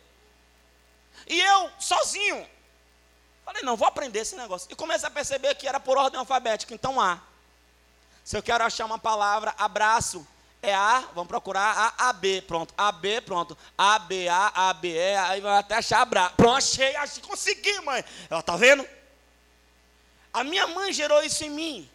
[1.27, 2.47] E eu, sozinho,
[3.45, 4.69] falei: não, vou aprender esse negócio.
[4.71, 6.75] E comecei a perceber que era por ordem alfabética.
[6.75, 7.21] Então, A.
[8.25, 10.27] Se eu quero achar uma palavra, abraço,
[10.61, 12.75] é A, vamos procurar A, A, B, pronto.
[12.77, 13.57] A, B, pronto.
[13.77, 16.31] A, B, A, A, B, E, aí vai até achar Bra.
[16.31, 18.05] Pronto, achei, achei, consegui, mãe.
[18.29, 18.87] Ela tá vendo?
[20.33, 21.91] A minha mãe gerou isso em mim.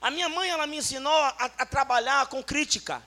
[0.00, 3.00] A minha mãe, ela me ensinou a, a trabalhar com crítica.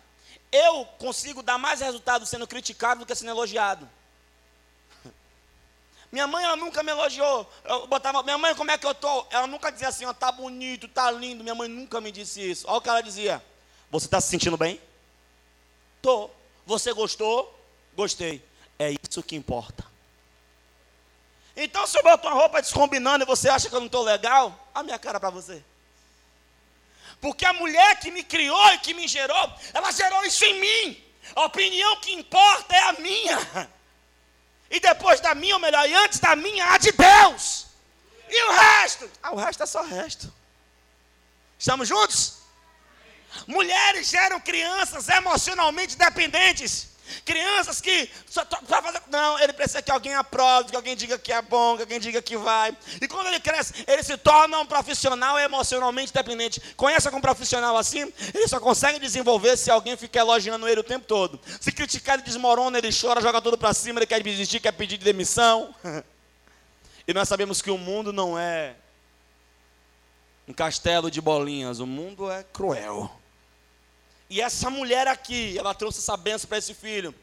[0.50, 3.90] Eu consigo dar mais resultado sendo criticado do que sendo elogiado.
[6.10, 7.52] Minha mãe, ela nunca me elogiou.
[7.66, 9.28] Eu botava, minha mãe, como é que eu tô?
[9.30, 11.44] Ela nunca dizia assim, ó, tá bonito, tá lindo.
[11.44, 12.66] Minha mãe nunca me disse isso.
[12.70, 13.44] Olha o que ela dizia.
[13.92, 14.82] Você está se sentindo bem?
[16.02, 16.30] Tô.
[16.66, 17.54] Você gostou?
[17.96, 18.44] Gostei.
[18.78, 19.86] É isso que importa.
[21.56, 24.68] Então, se eu boto uma roupa descombinando e você acha que eu não estou legal,
[24.74, 25.64] a minha cara para você.
[27.22, 31.04] Porque a mulher que me criou e que me gerou, ela gerou isso em mim.
[31.34, 33.70] A opinião que importa é a minha.
[34.70, 37.68] E depois da minha, ou melhor, e antes da minha, a de Deus.
[38.28, 39.10] E o resto?
[39.22, 40.34] Ah, o resto é só resto.
[41.58, 42.40] Estamos juntos?
[43.48, 46.96] Mulheres geram crianças emocionalmente dependentes.
[47.24, 49.02] Crianças que só fazer.
[49.10, 52.22] Não, ele precisa que alguém aprove, que alguém diga que é bom, que alguém diga
[52.22, 52.76] que vai.
[53.00, 56.60] E quando ele cresce, ele se torna um profissional emocionalmente dependente.
[56.76, 58.12] Conhece algum profissional assim?
[58.34, 61.40] Ele só consegue desenvolver se alguém ficar elogiando ele o tempo todo.
[61.62, 64.98] Se criticar, ele desmorona, ele chora, joga tudo para cima, ele quer desistir, quer pedir
[64.98, 65.74] demissão.
[67.08, 68.74] E nós sabemos que o mundo não é
[70.48, 73.12] um castelo de bolinhas, o mundo é cruel.
[74.30, 77.14] E essa mulher aqui, ela trouxe essa benção para esse filho.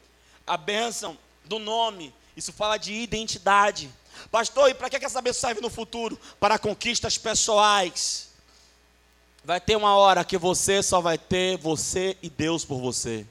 [0.45, 2.13] A benção do nome.
[2.35, 3.89] Isso fala de identidade.
[4.31, 6.19] Pastor, e para que essa benção serve no futuro?
[6.39, 8.29] Para conquistas pessoais.
[9.43, 13.25] Vai ter uma hora que você só vai ter você e Deus por você.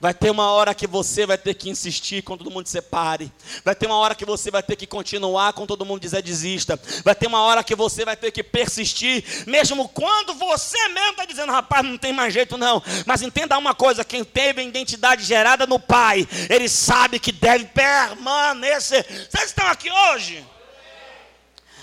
[0.00, 3.32] Vai ter uma hora que você vai ter que insistir quando todo mundo se separe.
[3.64, 6.80] Vai ter uma hora que você vai ter que continuar quando todo mundo dizer desista.
[7.04, 11.24] Vai ter uma hora que você vai ter que persistir, mesmo quando você mesmo está
[11.24, 12.80] dizendo, rapaz, não tem mais jeito não.
[13.06, 17.64] Mas entenda uma coisa: quem teve a identidade gerada no Pai, ele sabe que deve
[17.64, 19.04] permanecer.
[19.28, 20.46] Vocês estão aqui hoje?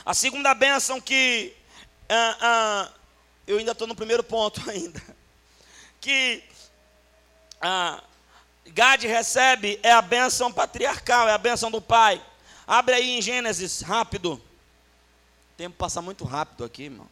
[0.06, 1.54] A segunda bênção que.
[2.08, 2.90] Ah, ah,
[3.46, 5.02] eu ainda estou no primeiro ponto ainda.
[6.00, 6.44] Que
[7.66, 8.04] ah,
[8.68, 12.24] Gade recebe é a bênção patriarcal, é a bênção do pai.
[12.68, 14.34] Abre aí em Gênesis, rápido.
[14.34, 14.42] O
[15.58, 17.10] tempo passa muito rápido aqui, irmão.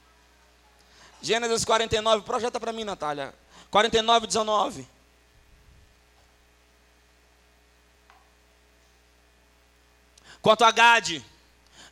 [1.23, 3.33] Gênesis 49, projeta para mim, Natália.
[3.71, 4.87] 49, 19.
[10.39, 11.25] Quanto a Gade,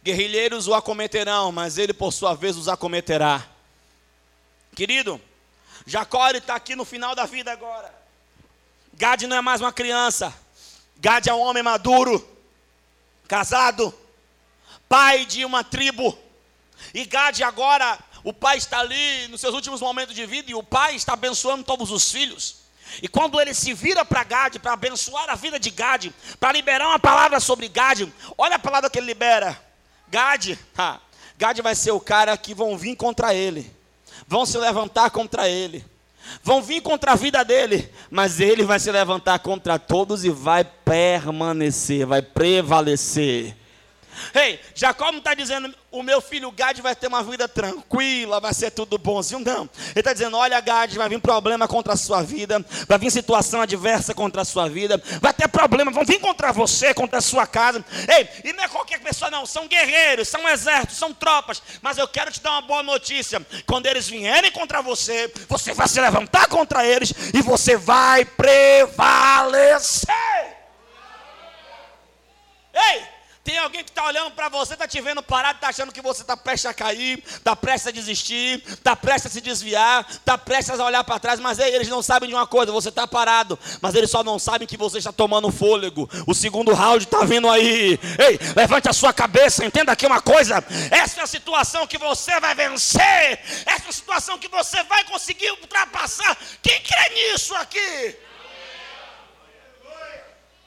[0.03, 3.47] guerrilheiros o acometerão, mas ele por sua vez os acometerá.
[4.75, 5.19] Querido,
[5.83, 8.00] Jacó está aqui no final da vida agora.
[9.01, 10.31] Gade não é mais uma criança.
[10.97, 12.23] Gade é um homem maduro,
[13.27, 13.91] casado,
[14.87, 16.15] pai de uma tribo.
[16.93, 20.61] E Gade agora, o pai está ali nos seus últimos momentos de vida e o
[20.61, 22.57] pai está abençoando todos os filhos.
[23.01, 26.87] E quando ele se vira para Gade, para abençoar a vida de Gade, para liberar
[26.87, 29.59] uma palavra sobre Gade, olha a palavra que ele libera.
[30.09, 30.99] Gade, ha,
[31.39, 33.75] Gade vai ser o cara que vão vir contra ele,
[34.27, 35.83] vão se levantar contra ele,
[36.43, 40.63] vão vir contra a vida dele, mas ele vai se levantar contra todos e vai
[40.63, 43.55] permanecer, vai prevalecer.
[44.33, 48.53] Ei, Jacó não está dizendo, o meu filho Gad vai ter uma vida tranquila, vai
[48.53, 49.41] ser tudo bonzinho.
[49.41, 49.69] Não.
[49.89, 53.61] Ele está dizendo: olha, Gad, vai vir problema contra a sua vida, vai vir situação
[53.61, 57.45] adversa contra a sua vida, vai ter problema, vão vir contra você, contra a sua
[57.45, 57.83] casa.
[58.07, 61.61] Ei, e não é qualquer pessoa, não, são guerreiros, são exércitos, são tropas.
[61.81, 65.87] Mas eu quero te dar uma boa notícia: quando eles vierem contra você, você vai
[65.87, 70.07] se levantar contra eles e você vai prevalecer.
[72.73, 73.10] Ei!
[73.43, 76.21] Tem alguém que está olhando para você, está te vendo parado, está achando que você
[76.21, 80.79] está prestes a cair, está prestes a desistir, está prestes a se desviar, está prestes
[80.79, 83.57] a olhar para trás, mas ei, eles não sabem de uma coisa, você está parado,
[83.81, 86.07] mas eles só não sabem que você está tomando fôlego.
[86.27, 87.99] O segundo round está vindo aí.
[88.19, 92.39] Ei, levante a sua cabeça, entenda aqui uma coisa: essa é a situação que você
[92.39, 96.37] vai vencer, essa é a situação que você vai conseguir ultrapassar.
[96.61, 98.15] Quem crê nisso aqui?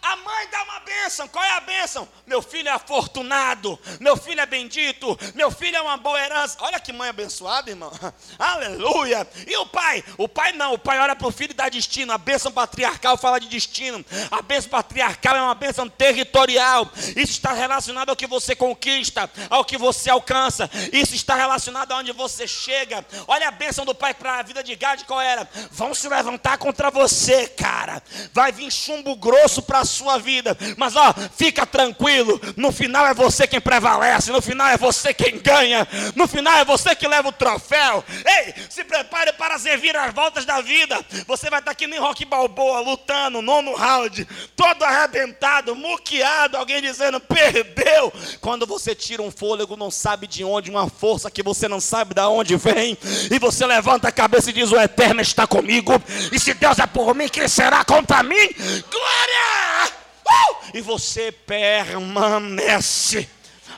[0.05, 1.27] A mãe dá uma bênção.
[1.27, 2.07] Qual é a bênção?
[2.27, 3.81] Meu filho é afortunado.
[3.99, 5.19] Meu filho é bendito.
[5.35, 6.59] Meu filho é uma boa herança.
[6.61, 7.91] Olha que mãe abençoada, irmão.
[8.39, 9.27] Aleluia.
[9.47, 10.05] E o pai?
[10.19, 10.75] O pai não.
[10.75, 12.13] O pai olha para o filho e dá destino.
[12.13, 14.05] A bênção patriarcal fala de destino.
[14.31, 16.87] A bênção patriarcal é uma bênção territorial.
[17.17, 20.69] Isso está relacionado ao que você conquista, ao que você alcança.
[20.93, 23.07] Isso está relacionado aonde você chega.
[23.27, 25.03] Olha a bênção do pai para a vida de Gad.
[25.05, 25.49] Qual era?
[25.71, 28.03] Vão se levantar contra você, cara.
[28.35, 30.57] Vai vir chumbo grosso para sua vida.
[30.77, 32.41] Mas ó, fica tranquilo.
[32.57, 34.33] No final é você quem prevalece.
[34.33, 35.87] No final é você quem ganha.
[36.15, 38.05] No final é você que leva o troféu.
[38.27, 40.99] Ei, se prepare para servir as voltas da vida.
[41.27, 44.27] Você vai estar aqui nem Rock Balboa lutando, nono round,
[44.57, 48.13] todo arrebentado, muqueado, alguém dizendo perdeu.
[48.41, 52.15] Quando você tira um fôlego, não sabe de onde, uma força que você não sabe
[52.15, 52.97] de onde vem,
[53.31, 55.93] e você levanta a cabeça e diz: O Eterno está comigo.
[56.33, 58.49] E se Deus é por mim, quem será contra mim?
[58.91, 59.84] Glória!
[60.27, 60.71] Uh!
[60.75, 63.29] E você permanece.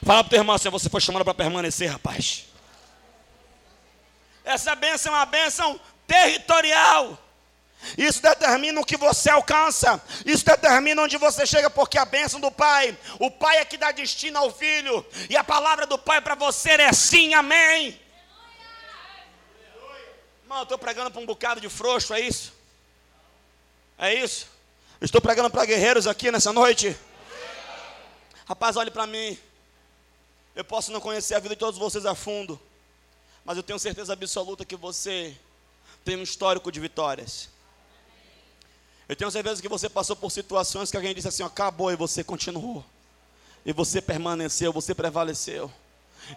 [0.05, 2.47] Fala para o teu irmão assim, você foi chamado para permanecer, rapaz.
[4.45, 7.19] Essa bênção é uma bênção territorial.
[7.97, 10.03] Isso determina o que você alcança.
[10.25, 13.93] Isso determina onde você chega, porque a bênção do Pai, o Pai é que dá
[13.93, 15.05] destino ao Filho.
[15.29, 18.01] E a palavra do Pai para você é sim, amém.
[20.43, 22.53] Irmão, eu estou pregando para um bocado de frouxo, é isso?
[23.99, 24.49] É isso?
[24.99, 26.97] Estou pregando para guerreiros aqui nessa noite.
[28.47, 29.39] Rapaz, olhe para mim.
[30.55, 32.59] Eu posso não conhecer a vida de todos vocês a fundo,
[33.45, 35.37] mas eu tenho certeza absoluta que você
[36.03, 37.51] tem um histórico de vitórias.
[39.07, 42.25] Eu tenho certeza que você passou por situações que alguém disse assim: acabou e você
[42.25, 42.83] continuou,
[43.67, 45.71] e você permaneceu, você prevaleceu.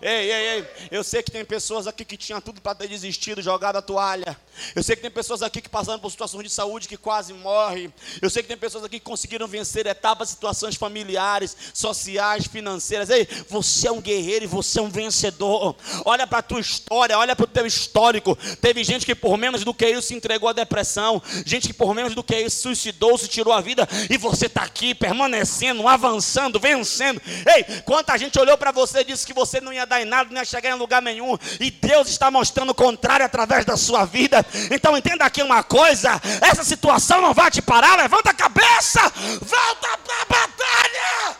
[0.02, 3.42] Ei, ei, ei, eu sei que tem pessoas aqui que tinham tudo para ter desistido,
[3.42, 4.38] jogado a toalha.
[4.76, 7.94] Eu sei que tem pessoas aqui que passaram por situações de saúde que quase morrem.
[8.22, 13.10] Eu sei que tem pessoas aqui que conseguiram vencer etapas, situações familiares, sociais, financeiras.
[13.10, 15.76] Ei, você é um guerreiro e você é um vencedor.
[16.06, 18.38] Olha para a tua história, olha para o teu histórico.
[18.62, 21.94] Teve gente que por menos do que isso se entregou à depressão, gente que por
[21.94, 26.60] menos do que isso suicidou, se tirou a vida, e você está aqui permanecendo, avançando,
[26.60, 27.22] vencendo.
[27.56, 30.30] Ei, quanta gente olhou para você e disse que você não ia dar em nada,
[30.30, 34.06] não ia chegar em lugar nenhum, e Deus está mostrando o contrário através da sua
[34.06, 34.46] vida.
[34.72, 37.98] Então entenda aqui uma coisa: essa situação não vai te parar.
[37.98, 39.02] Levanta a cabeça,
[39.42, 41.38] volta para a batalha.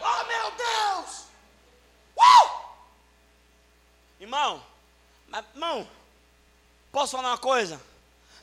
[0.00, 1.24] Oh meu Deus!
[2.16, 2.50] Uh!
[4.20, 4.62] Irmão,
[5.54, 5.88] irmão,
[6.92, 7.89] posso falar uma coisa?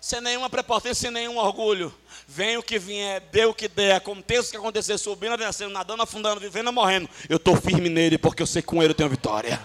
[0.08, 1.94] Sem nenhuma prepotência, sem nenhum orgulho.
[2.26, 6.02] Vem o que vier, dê o que der, aconteça o que acontecer, subindo, vencendo, nadando,
[6.02, 7.10] afundando, vivendo, morrendo.
[7.28, 9.60] Eu estou firme nele, porque eu sei que com ele eu tenho vitória.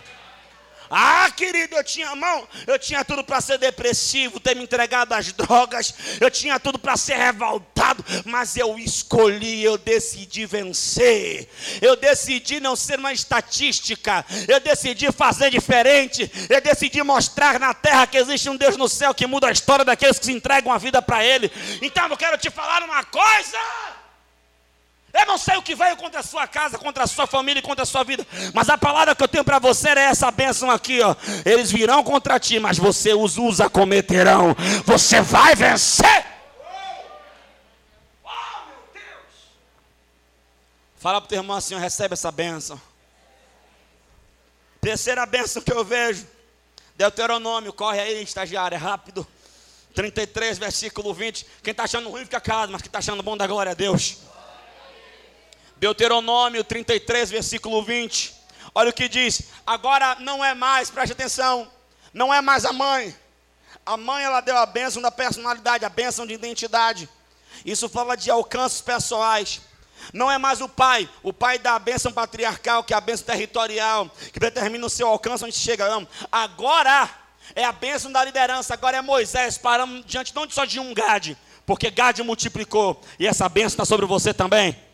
[0.94, 5.32] Ah, querido, eu tinha mão, eu tinha tudo para ser depressivo, ter me entregado às
[5.32, 11.48] drogas, eu tinha tudo para ser revoltado, mas eu escolhi, eu decidi vencer.
[11.80, 18.06] Eu decidi não ser uma estatística, eu decidi fazer diferente, eu decidi mostrar na terra
[18.06, 20.76] que existe um Deus no céu que muda a história daqueles que se entregam a
[20.76, 21.50] vida para Ele.
[21.80, 24.01] Então eu quero te falar uma coisa.
[25.12, 27.62] Eu não sei o que veio contra a sua casa, contra a sua família e
[27.62, 28.26] contra a sua vida.
[28.54, 31.14] Mas a palavra que eu tenho para você é essa bênção aqui, ó.
[31.44, 34.56] Eles virão contra ti, mas você os usa cometerão.
[34.86, 36.24] Você vai vencer.
[38.24, 38.28] Oh,
[38.68, 39.34] meu Deus.
[40.96, 42.80] Fala para o teu irmão assim, recebe essa bênção.
[44.80, 46.26] Terceira bênção que eu vejo
[46.96, 49.26] Deuteronômio, corre aí, estagiário, é rápido.
[49.94, 51.46] 33, versículo 20.
[51.62, 54.18] Quem está achando ruim fica calado, mas quem está achando bom da glória a Deus.
[55.82, 58.32] Deuteronômio 33, versículo 20.
[58.72, 59.42] Olha o que diz.
[59.66, 61.68] Agora não é mais, preste atenção,
[62.14, 63.12] não é mais a mãe.
[63.84, 67.08] A mãe ela deu a bênção da personalidade, a bênção de identidade.
[67.66, 69.60] Isso fala de alcances pessoais.
[70.12, 73.26] Não é mais o pai, o pai dá a bênção patriarcal, que é a bênção
[73.26, 75.88] territorial, que determina o seu alcance onde chega.
[75.88, 76.06] Não.
[76.30, 77.10] Agora
[77.56, 81.36] é a bênção da liderança, agora é Moisés, paramos diante não só de um Gade,
[81.66, 84.91] porque Gade multiplicou, e essa bênção está sobre você também.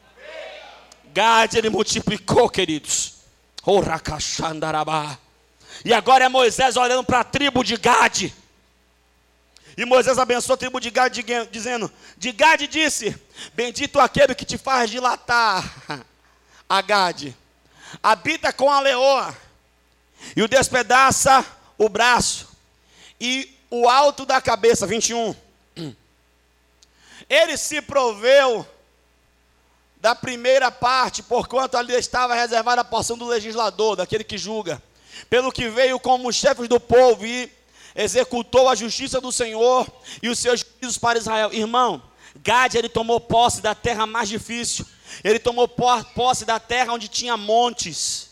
[1.18, 3.14] Gade ele multiplicou, queridos.
[5.84, 8.32] E agora é Moisés olhando para a tribo de Gade.
[9.76, 13.20] E Moisés abençoou a tribo de Gade, dizendo: De Gade disse:
[13.52, 15.64] Bendito aquele que te faz dilatar,
[16.70, 17.36] a Gade.
[18.00, 19.36] Habita com a leoa,
[20.36, 21.44] e o despedaça
[21.76, 22.48] o braço,
[23.20, 24.86] e o alto da cabeça.
[24.86, 25.34] 21.
[27.28, 28.64] Ele se proveu
[30.00, 34.82] da primeira parte, porquanto ali estava reservada a porção do legislador, daquele que julga.
[35.28, 37.50] Pelo que veio como chefes do povo e
[37.94, 39.86] executou a justiça do Senhor
[40.22, 41.52] e os seus juízos para Israel.
[41.52, 42.02] Irmão,
[42.36, 44.86] Gade ele tomou posse da terra mais difícil.
[45.24, 48.28] Ele tomou posse da terra onde tinha montes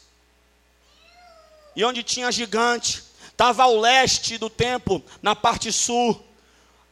[1.74, 3.02] e onde tinha gigante.
[3.28, 6.24] Estava ao leste do templo, na parte sul,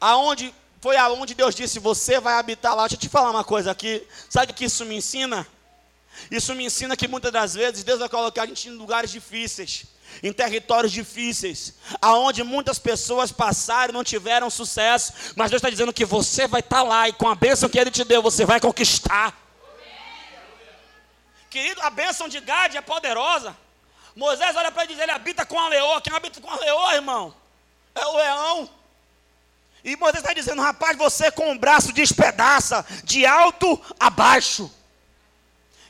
[0.01, 0.53] aonde
[0.85, 2.83] foi aonde Deus disse: Você vai habitar lá.
[2.83, 4.07] Deixa eu te falar uma coisa aqui.
[4.29, 5.47] Sabe o que isso me ensina?
[6.31, 9.87] Isso me ensina que muitas das vezes Deus vai colocar a gente em lugares difíceis
[10.23, 15.93] em territórios difíceis, aonde muitas pessoas passaram e não tiveram sucesso, mas Deus está dizendo
[15.93, 18.45] que você vai estar tá lá e com a bênção que Ele te deu, você
[18.45, 19.37] vai conquistar.
[21.51, 23.57] Querido, a bênção de Gade é poderosa.
[24.15, 26.01] Moisés olha para ele e diz: Ele habita com a leoa.
[26.01, 27.35] Quem habita com a leoa, irmão?
[27.95, 28.71] É o leão.
[29.85, 34.73] E Moisés está dizendo: Rapaz, você com o braço despedaça, de alto a baixo.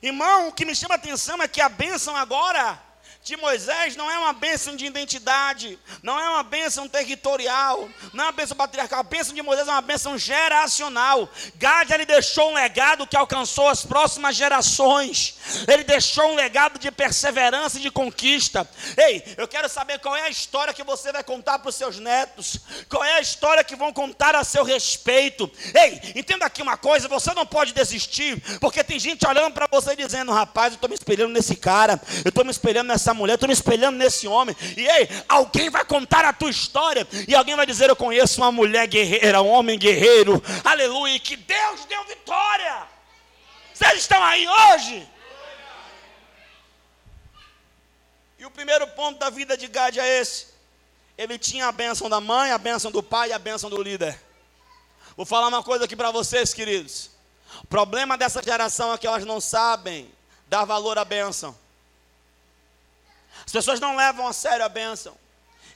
[0.02, 2.78] Irmão, o que me chama a atenção é que a bênção agora
[3.24, 8.26] de Moisés não é uma bênção de identidade, não é uma bênção territorial, não é
[8.26, 9.00] uma bênção patriarcal.
[9.00, 11.26] A bênção de Moisés é uma bênção geracional.
[11.56, 15.38] Gad ele deixou um legado que alcançou as próximas gerações.
[15.66, 18.68] Ele deixou um legado de perseverança e de conquista.
[18.94, 21.98] Ei, eu quero saber qual é a história que você vai contar para os seus
[21.98, 22.58] netos.
[22.90, 25.50] Qual é a história que vão contar a seu respeito.
[25.74, 29.96] Ei, entenda aqui uma coisa: você não pode desistir, porque tem gente olhando para você
[29.96, 33.46] dizendo, rapaz, eu estou me espelhando nesse cara, eu estou me espelhando nessa mulher, estou
[33.46, 34.54] me espelhando nesse homem.
[34.76, 37.06] E ei, alguém vai contar a tua história.
[37.26, 40.42] E alguém vai dizer: Eu conheço uma mulher guerreira, um homem guerreiro.
[40.64, 41.18] Aleluia.
[41.18, 42.86] Que Deus deu vitória.
[43.72, 45.08] Vocês estão aí hoje?
[48.38, 50.48] E o primeiro ponto da vida de Gad é esse.
[51.16, 54.20] Ele tinha a bênção da mãe, a bênção do pai e a bênção do líder.
[55.16, 57.10] Vou falar uma coisa aqui para vocês, queridos.
[57.62, 60.12] O problema dessa geração é que elas não sabem
[60.48, 61.56] dar valor à bênção.
[63.44, 65.16] As pessoas não levam a sério a bênção.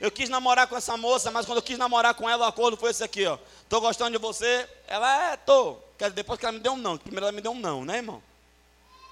[0.00, 2.76] Eu quis namorar com essa moça, mas quando eu quis namorar com ela, o acordo
[2.76, 3.36] foi esse aqui, ó.
[3.68, 4.68] Tô gostando de você.
[4.86, 5.76] Ela é, tô.
[5.98, 6.96] Quer depois que ela me deu um não.
[6.96, 8.22] Primeiro ela me deu um não, né, irmão?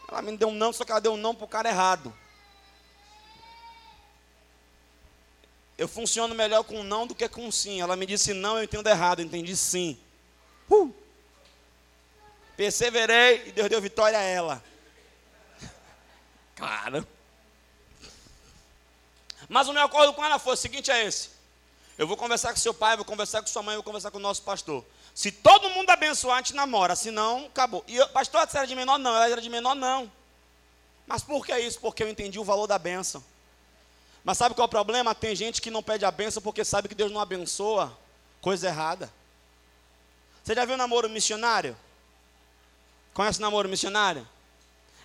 [0.08, 2.14] Ela me deu um não, só que ela deu um não pro cara errado.
[5.76, 7.80] Eu funciono melhor com um não do que com um sim.
[7.80, 9.98] Ela me disse não, eu entendo errado, eu entendi sim.
[10.70, 10.94] Uh!
[12.56, 14.64] Perseverei e Deus deu vitória a ela.
[16.54, 17.06] Claro.
[19.48, 21.30] Mas o meu acordo com ela foi o seguinte: é esse.
[21.98, 24.20] Eu vou conversar com seu pai, vou conversar com sua mãe, vou conversar com o
[24.20, 24.84] nosso pastor.
[25.14, 27.82] Se todo mundo abençoar, a gente namora, senão, acabou.
[27.88, 28.98] E eu, pastor, você era de menor?
[28.98, 30.12] Não, ela era de menor, não.
[31.06, 31.80] Mas por que isso?
[31.80, 33.24] Porque eu entendi o valor da bênção.
[34.22, 35.14] Mas sabe qual é o problema?
[35.14, 37.96] Tem gente que não pede a bênção porque sabe que Deus não abençoa.
[38.42, 39.10] Coisa errada.
[40.44, 41.76] Você já viu namoro missionário?
[43.14, 44.28] Conhece namoro missionário?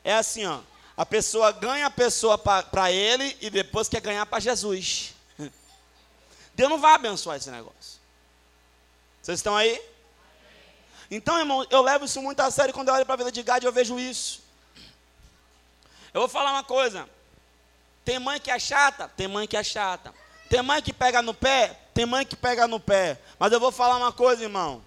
[0.03, 0.59] É assim, ó.
[1.01, 5.15] A pessoa ganha a pessoa para ele e depois quer ganhar para Jesus.
[6.53, 7.99] Deus não vai abençoar esse negócio.
[9.19, 9.81] Vocês estão aí?
[11.09, 13.41] Então, irmão, eu levo isso muito a sério quando eu olho para a vida de
[13.41, 14.43] Gade, eu vejo isso.
[16.13, 17.09] Eu vou falar uma coisa.
[18.05, 19.07] Tem mãe que é chata?
[19.07, 20.13] Tem mãe que é chata.
[20.51, 21.79] Tem mãe que pega no pé?
[21.95, 23.19] Tem mãe que pega no pé.
[23.39, 24.85] Mas eu vou falar uma coisa, irmão.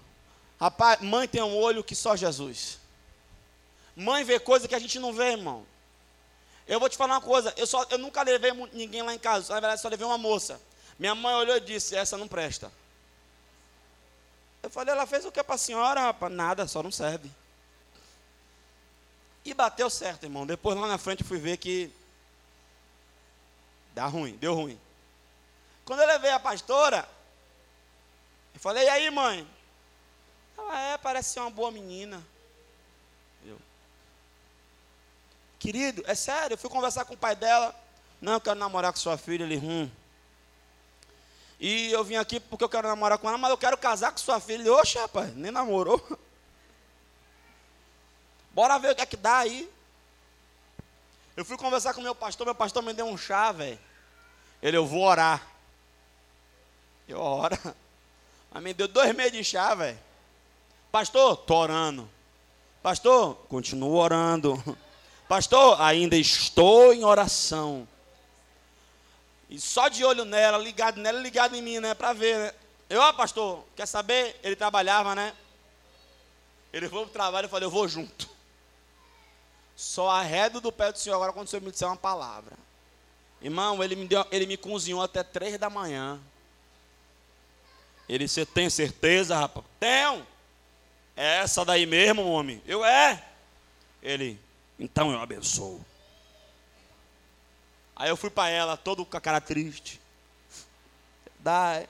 [0.57, 2.79] Rapaz, mãe tem um olho que só Jesus.
[3.93, 5.74] Mãe vê coisa que a gente não vê, irmão.
[6.67, 9.53] Eu vou te falar uma coisa, eu, só, eu nunca levei ninguém lá em casa,
[9.53, 10.59] na verdade só levei uma moça.
[10.97, 12.71] Minha mãe olhou e disse, essa não presta.
[14.63, 16.33] Eu falei, ela fez o que para a senhora, rapaz?
[16.33, 17.29] Nada, só não serve.
[19.43, 20.45] E bateu certo, irmão.
[20.47, 21.91] Depois lá na frente fui ver que
[23.93, 24.79] dá ruim, deu ruim.
[25.85, 27.07] Quando eu levei a pastora,
[28.55, 29.47] eu falei, e aí, mãe?
[30.57, 32.25] Ela é, parece ser uma boa menina.
[33.45, 33.59] Eu.
[35.65, 37.73] Querido, é sério, eu fui conversar com o pai dela.
[38.21, 39.43] Não, eu quero namorar com sua filha.
[39.43, 39.89] Ele, hum.
[41.59, 44.19] E eu vim aqui porque eu quero namorar com ela, mas eu quero casar com
[44.19, 44.61] sua filha.
[44.61, 45.99] Ele, oxe, rapaz, nem namorou.
[48.53, 49.67] Bora ver o que é que dá aí.
[51.35, 53.79] Eu fui conversar com meu pastor, meu pastor me deu um chá, velho.
[54.61, 55.47] Ele, eu vou orar.
[57.07, 57.57] Eu oro.
[58.53, 59.97] Mas me deu dois meses de chá, velho.
[60.91, 62.07] Pastor, tô orando.
[62.83, 64.63] Pastor, continuo orando.
[65.27, 67.87] Pastor, ainda estou em oração.
[69.49, 71.93] E só de olho nela, ligado nela, ligado em mim, né?
[71.93, 72.53] Para ver, né?
[72.89, 74.39] Eu, pastor, quer saber?
[74.43, 75.33] Ele trabalhava, né?
[76.71, 78.29] Ele foi para o trabalho e falei, eu vou junto.
[79.75, 82.53] Só arredo do pé do Senhor agora quando o Senhor me disser uma palavra.
[83.41, 86.19] Irmão, ele me, deu, ele me cozinhou até três da manhã.
[88.07, 89.65] Ele, você tem certeza, rapaz?
[89.79, 90.25] Tenho.
[91.15, 92.61] É essa daí mesmo, homem?
[92.65, 93.23] Eu é.
[94.01, 94.39] Ele,
[94.79, 95.83] então eu abençoo.
[97.95, 100.01] Aí eu fui para ela, todo com a cara triste.
[101.39, 101.87] Dai.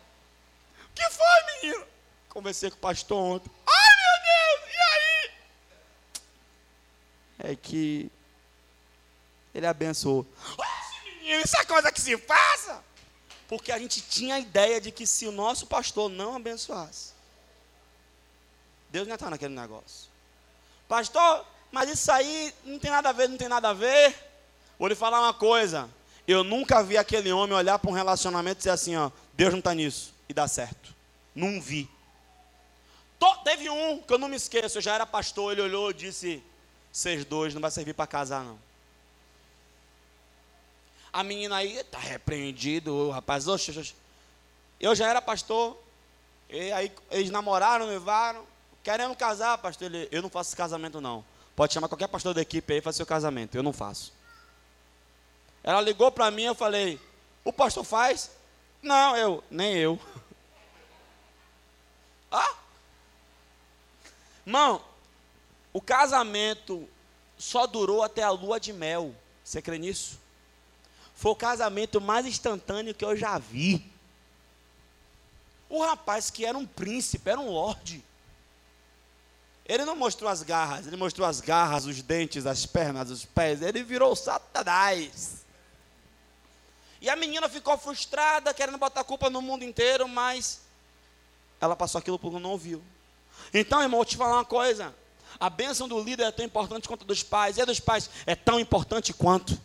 [0.90, 1.88] O que foi, menino?
[2.30, 3.52] Conversei com o pastor ontem.
[3.66, 4.78] Ai, meu Deus, e
[7.48, 7.52] aí?
[7.52, 8.12] É que
[9.54, 10.28] ele abençoou.
[11.06, 12.84] menino, isso é coisa que se faça.
[13.48, 17.14] Porque a gente tinha a ideia de que se o nosso pastor não abençoasse,
[18.90, 20.10] Deus não estar naquele negócio.
[20.88, 21.46] Pastor,
[21.76, 24.16] mas isso aí não tem nada a ver, não tem nada a ver.
[24.80, 25.90] Vou lhe falar uma coisa.
[26.26, 29.60] Eu nunca vi aquele homem olhar para um relacionamento e dizer assim, ó, Deus não
[29.60, 30.14] está nisso.
[30.30, 30.96] E dá certo.
[31.36, 31.90] Não vi.
[33.44, 36.42] teve um que eu não me esqueço, eu já era pastor, ele olhou e disse,
[36.94, 38.58] vocês dois não vai servir para casar não.
[41.12, 43.50] A menina aí está repreendido, rapaz.
[43.50, 43.94] Oxe, oxe.
[44.80, 45.78] Eu já era pastor,
[46.50, 48.46] e aí eles namoraram, levaram,
[48.82, 49.94] querendo casar, pastor.
[49.94, 51.35] Ele, eu não faço casamento não.
[51.56, 53.56] Pode chamar qualquer pastor da equipe aí e fazer seu casamento.
[53.56, 54.14] Eu não faço.
[55.64, 57.00] Ela ligou para mim, eu falei,
[57.44, 58.30] o pastor faz?
[58.82, 60.00] Não, eu, nem eu.
[62.32, 62.56] ah?
[64.46, 64.82] Irmão,
[65.74, 66.88] o casamento
[67.38, 69.16] só durou até a lua de mel.
[69.44, 70.20] Você crê nisso?
[71.16, 73.90] Foi o casamento mais instantâneo que eu já vi.
[75.70, 78.04] O rapaz que era um príncipe, era um lorde.
[79.68, 83.62] Ele não mostrou as garras, ele mostrou as garras, os dentes, as pernas, os pés.
[83.62, 85.44] Ele virou Satanás.
[87.02, 90.62] E a menina ficou frustrada, querendo botar culpa no mundo inteiro, mas
[91.60, 92.84] ela passou aquilo por não ouviu.
[93.54, 94.94] Então, irmão, vou te falar uma coisa.
[95.40, 98.10] A bênção do líder é tão importante quanto a dos pais, e a dos pais
[98.26, 99.60] é tão importante quanto.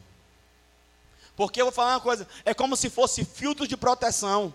[1.36, 4.52] Porque eu vou falar uma coisa, é como se fosse filtro de proteção.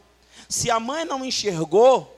[0.50, 2.15] Se a mãe não enxergou,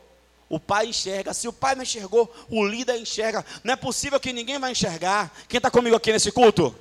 [0.50, 1.34] o pai enxerga.
[1.34, 3.46] Se o pai não enxergou, o líder enxerga.
[3.64, 5.32] Não é possível que ninguém vai enxergar.
[5.48, 6.76] Quem está comigo aqui nesse culto?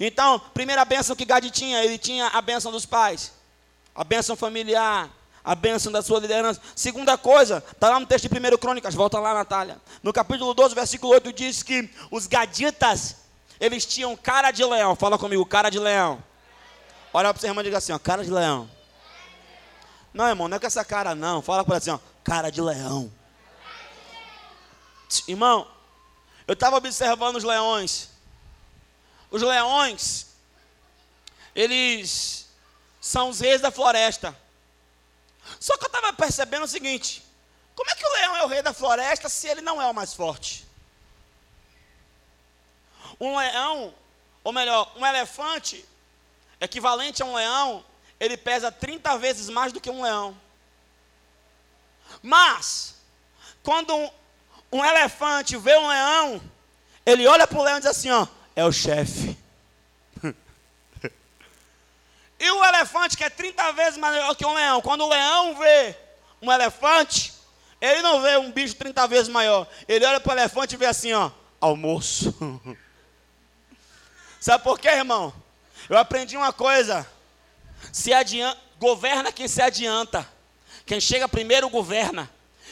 [0.00, 3.32] Então, primeira bênção que Gad tinha, ele tinha a bênção dos pais,
[3.94, 5.08] a bênção familiar,
[5.44, 6.60] a bênção da sua liderança.
[6.74, 9.78] Segunda coisa, está lá no texto de 1 Crônicas, volta lá, Natália.
[10.02, 13.16] No capítulo 12, versículo 8, diz que os gaditas,
[13.60, 14.96] eles tinham cara de leão.
[14.96, 16.22] Fala comigo, cara de leão.
[17.12, 18.68] Olha para o seu irmão e diga assim, ó, cara de leão.
[20.12, 21.40] Não, irmão, não é com essa cara, não.
[21.40, 23.10] Fala para ele assim, ó, cara de leão.
[25.28, 25.70] Irmão,
[26.44, 28.10] eu estava observando os leões.
[29.30, 30.26] Os leões,
[31.54, 32.48] eles
[33.00, 34.36] são os reis da floresta.
[35.60, 37.22] Só que eu estava percebendo o seguinte:
[37.76, 39.94] como é que o leão é o rei da floresta se ele não é o
[39.94, 40.66] mais forte?
[43.20, 43.94] Um leão,
[44.42, 45.84] ou melhor, um elefante,
[46.60, 47.84] equivalente a um leão,
[48.18, 50.36] ele pesa 30 vezes mais do que um leão.
[52.22, 52.94] Mas,
[53.62, 54.10] quando um,
[54.72, 56.40] um elefante vê um leão,
[57.04, 59.36] ele olha para o leão e diz assim: ó, é o chefe.
[62.40, 65.96] e o elefante, que é 30 vezes maior que um leão, quando o leão vê
[66.40, 67.32] um elefante,
[67.80, 69.66] ele não vê um bicho 30 vezes maior.
[69.86, 71.30] Ele olha para o elefante e vê assim, ó,
[71.60, 72.34] almoço.
[74.40, 75.32] Sabe por quê, irmão?
[75.88, 77.06] Eu aprendi uma coisa.
[77.92, 80.35] Se adianta, governa quem se adianta.
[80.86, 82.30] Quem chega primeiro governa.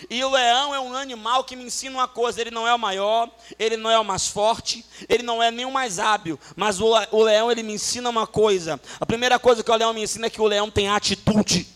[0.09, 2.79] E o leão é um animal que me ensina uma coisa: ele não é o
[2.79, 6.81] maior, ele não é o mais forte, ele não é nem o mais hábil, mas
[6.81, 8.81] o, o leão ele me ensina uma coisa.
[9.01, 11.67] A primeira coisa que o leão me ensina é que o leão tem atitude.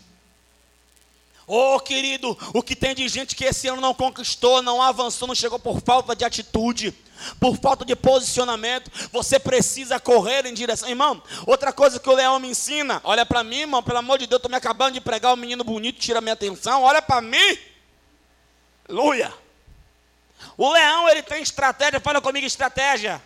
[1.51, 5.33] Oh, querido, o que tem de gente que esse ano não conquistou, não avançou, não
[5.33, 6.93] chegou por falta de atitude,
[7.39, 8.91] por falta de posicionamento.
[9.11, 10.89] Você precisa correr em direção.
[10.89, 14.27] Irmão, outra coisa que o leão me ensina, olha para mim, irmão, pelo amor de
[14.27, 17.57] Deus, estou me acabando de pregar, um menino bonito tira minha atenção, olha para mim.
[18.87, 19.33] Aleluia.
[20.57, 23.21] O leão, ele tem estratégia, fala comigo estratégia.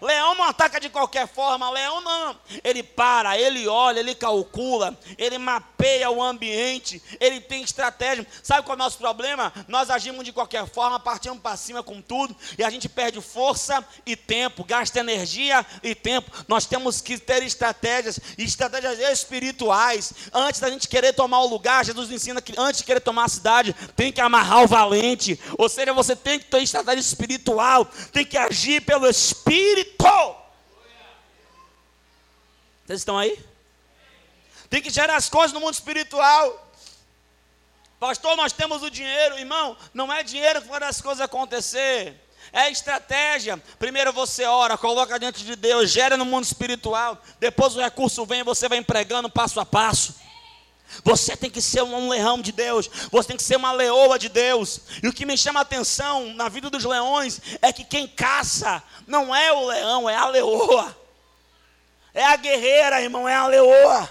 [0.00, 2.36] Leão não ataca de qualquer forma, leão não.
[2.64, 8.26] Ele para, ele olha, ele calcula, ele mapeia o ambiente, ele tem estratégia.
[8.42, 9.52] Sabe qual é o nosso problema?
[9.68, 13.84] Nós agimos de qualquer forma, partimos para cima com tudo e a gente perde força
[14.06, 16.30] e tempo, gasta energia e tempo.
[16.48, 20.14] Nós temos que ter estratégias, estratégias espirituais.
[20.32, 23.28] Antes da gente querer tomar o lugar, Jesus ensina que antes de querer tomar a
[23.28, 25.38] cidade, tem que amarrar o valente.
[25.58, 29.89] Ou seja, você tem que ter estratégia espiritual, tem que agir pelo Espírito
[32.90, 33.38] vocês estão aí?
[34.68, 36.72] Tem que gerar as coisas no mundo espiritual.
[38.00, 39.76] Pastor, nós temos o dinheiro, irmão.
[39.94, 42.20] Não é dinheiro que faz as coisas acontecer.
[42.52, 43.62] É estratégia.
[43.78, 47.22] Primeiro você ora, coloca diante de Deus, gera no mundo espiritual.
[47.38, 50.16] Depois o recurso vem, você vai empregando passo a passo.
[51.04, 54.28] Você tem que ser um leão de Deus, você tem que ser uma leoa de
[54.28, 54.80] Deus.
[55.02, 58.82] E o que me chama a atenção na vida dos leões é que quem caça
[59.06, 60.96] não é o leão, é a leoa.
[62.12, 64.10] É a guerreira, irmão, é a leoa.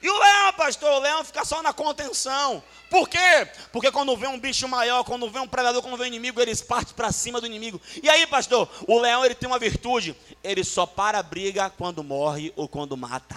[0.00, 2.62] E o leão, pastor, o leão fica só na contenção.
[2.88, 3.48] Por quê?
[3.72, 6.62] Porque quando vem um bicho maior, quando vem um predador, quando vem um inimigo, eles
[6.62, 7.80] partem para cima do inimigo.
[8.02, 12.02] E aí, pastor, o leão ele tem uma virtude, ele só para a briga quando
[12.02, 13.36] morre ou quando mata.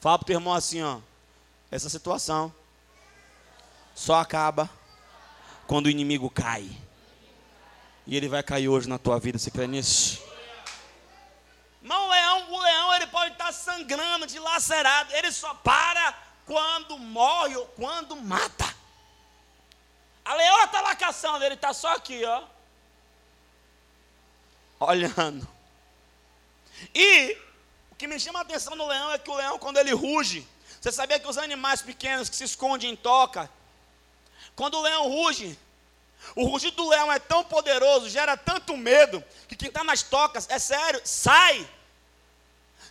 [0.00, 0.98] Fala para o teu irmão assim, ó.
[1.70, 2.52] Essa situação
[3.94, 4.68] só acaba
[5.66, 6.68] quando o inimigo cai.
[8.06, 10.20] E ele vai cair hoje na tua vida, você crê nisso?
[11.80, 15.14] Mas o leão, o leão ele pode estar sangrando, dilacerado.
[15.14, 16.12] Ele só para
[16.44, 18.74] quando morre ou quando mata.
[20.24, 22.42] A leoa está lá caçando, ele está só aqui, ó.
[24.80, 25.46] Olhando.
[26.94, 27.38] E
[27.90, 30.46] o que me chama a atenção no leão é que o leão, quando ele ruge,
[30.80, 33.50] você sabia que os animais pequenos que se escondem em toca,
[34.56, 35.58] quando o leão ruge,
[36.34, 40.48] o rugido do leão é tão poderoso, gera tanto medo, que quem está nas tocas,
[40.48, 41.68] é sério, sai.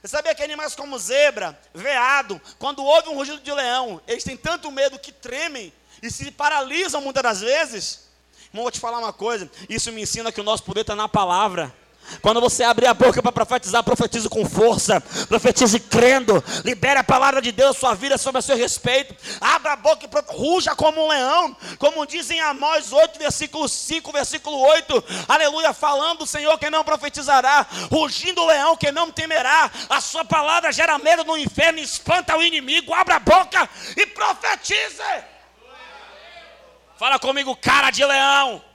[0.01, 4.37] Você sabia que animais como zebra, veado, quando ouvem um rugido de leão, eles têm
[4.37, 8.07] tanto medo que tremem e se paralisam muitas das vezes?
[8.49, 11.09] Irmão, vou te falar uma coisa, isso me ensina que o nosso poder está na
[11.09, 11.75] palavra.
[12.21, 17.41] Quando você abrir a boca para profetizar, profetize com força, profetize crendo, libere a palavra
[17.41, 19.15] de Deus, sua vida sobre a seu respeito.
[19.39, 24.59] Abra a boca e ruja como um leão, como dizem Amós 8, versículo 5, versículo
[24.59, 25.03] 8.
[25.27, 29.71] Aleluia, falando o Senhor que não profetizará, rugindo o leão que não temerá.
[29.89, 32.93] A sua palavra gera medo no inferno, espanta o inimigo.
[32.93, 35.03] Abra a boca e profetize.
[36.97, 38.68] Fala comigo, cara de leão.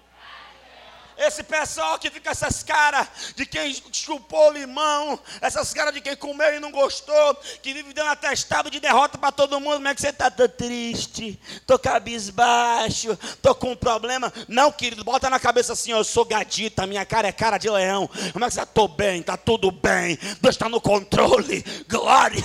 [1.16, 6.54] Esse pessoal que fica essas caras de quem chupou limão, essas caras de quem comeu
[6.54, 9.76] e não gostou, que vive dando atestado de derrota para todo mundo.
[9.76, 10.30] Como é que você está?
[10.30, 14.32] Tô triste, tô cabisbaixo, tô com um problema.
[14.48, 18.08] Não, querido, bota na cabeça assim: eu sou gadita, minha cara é cara de leão.
[18.32, 18.66] Como é que você está?
[18.66, 20.16] Tô bem, tá tudo bem.
[20.40, 21.64] Deus está no controle.
[21.88, 22.42] Glória!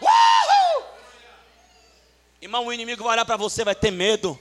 [0.00, 0.84] Uhul!
[2.42, 4.38] Irmão, o inimigo vai olhar para você, vai ter medo.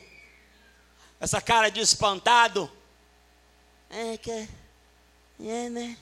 [1.19, 2.69] Essa cara de espantado
[3.93, 4.47] é que.
[5.39, 5.97] É, né?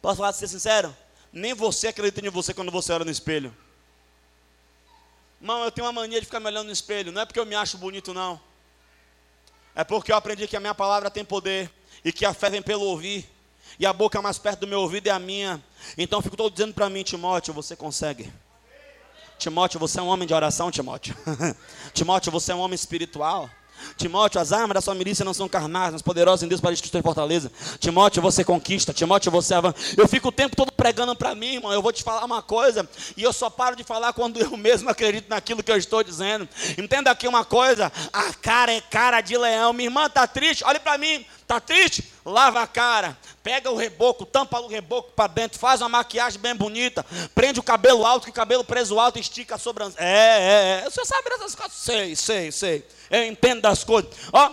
[0.00, 0.94] Posso falar, ser sincero?
[1.32, 3.54] Nem você acredita em você quando você olha no espelho.
[5.40, 7.12] Irmão, eu tenho uma mania de ficar me olhando no espelho.
[7.12, 8.40] Não é porque eu me acho bonito, não.
[9.74, 11.70] É porque eu aprendi que a minha palavra tem poder.
[12.04, 13.28] E que a fé vem pelo ouvir.
[13.78, 15.62] E a boca mais perto do meu ouvido é a minha.
[15.96, 18.32] Então eu fico todo dizendo para mim, Timóteo, você consegue.
[19.38, 21.16] Timóteo, você é um homem de oração, Timóteo.
[21.94, 23.48] Timóteo, você é um homem espiritual.
[23.96, 27.02] Timóteo, as armas da sua milícia não são carnais, mas poderosas em Deus para destruir
[27.02, 27.50] fortaleza.
[27.78, 28.92] Timóteo, você conquista.
[28.92, 29.76] Timóteo, você avança.
[29.96, 31.72] Eu fico o tempo todo pregando para mim, irmão.
[31.72, 34.88] Eu vou te falar uma coisa, e eu só paro de falar quando eu mesmo
[34.88, 36.48] acredito naquilo que eu estou dizendo.
[36.76, 39.72] Entenda aqui uma coisa: a cara é cara de leão.
[39.72, 41.24] Minha irmã está triste, olhe para mim.
[41.48, 42.04] Está triste?
[42.26, 46.54] Lava a cara, pega o reboco, tampa o reboco para dentro, faz uma maquiagem bem
[46.54, 50.04] bonita, prende o cabelo alto, que o cabelo preso alto estica a sobrancelha.
[50.04, 50.90] É, é, é.
[50.90, 51.72] Você sabe dessas coisas?
[51.72, 52.86] Sei, sei, sei.
[53.10, 54.10] Eu entendo das coisas.
[54.30, 54.52] Ó,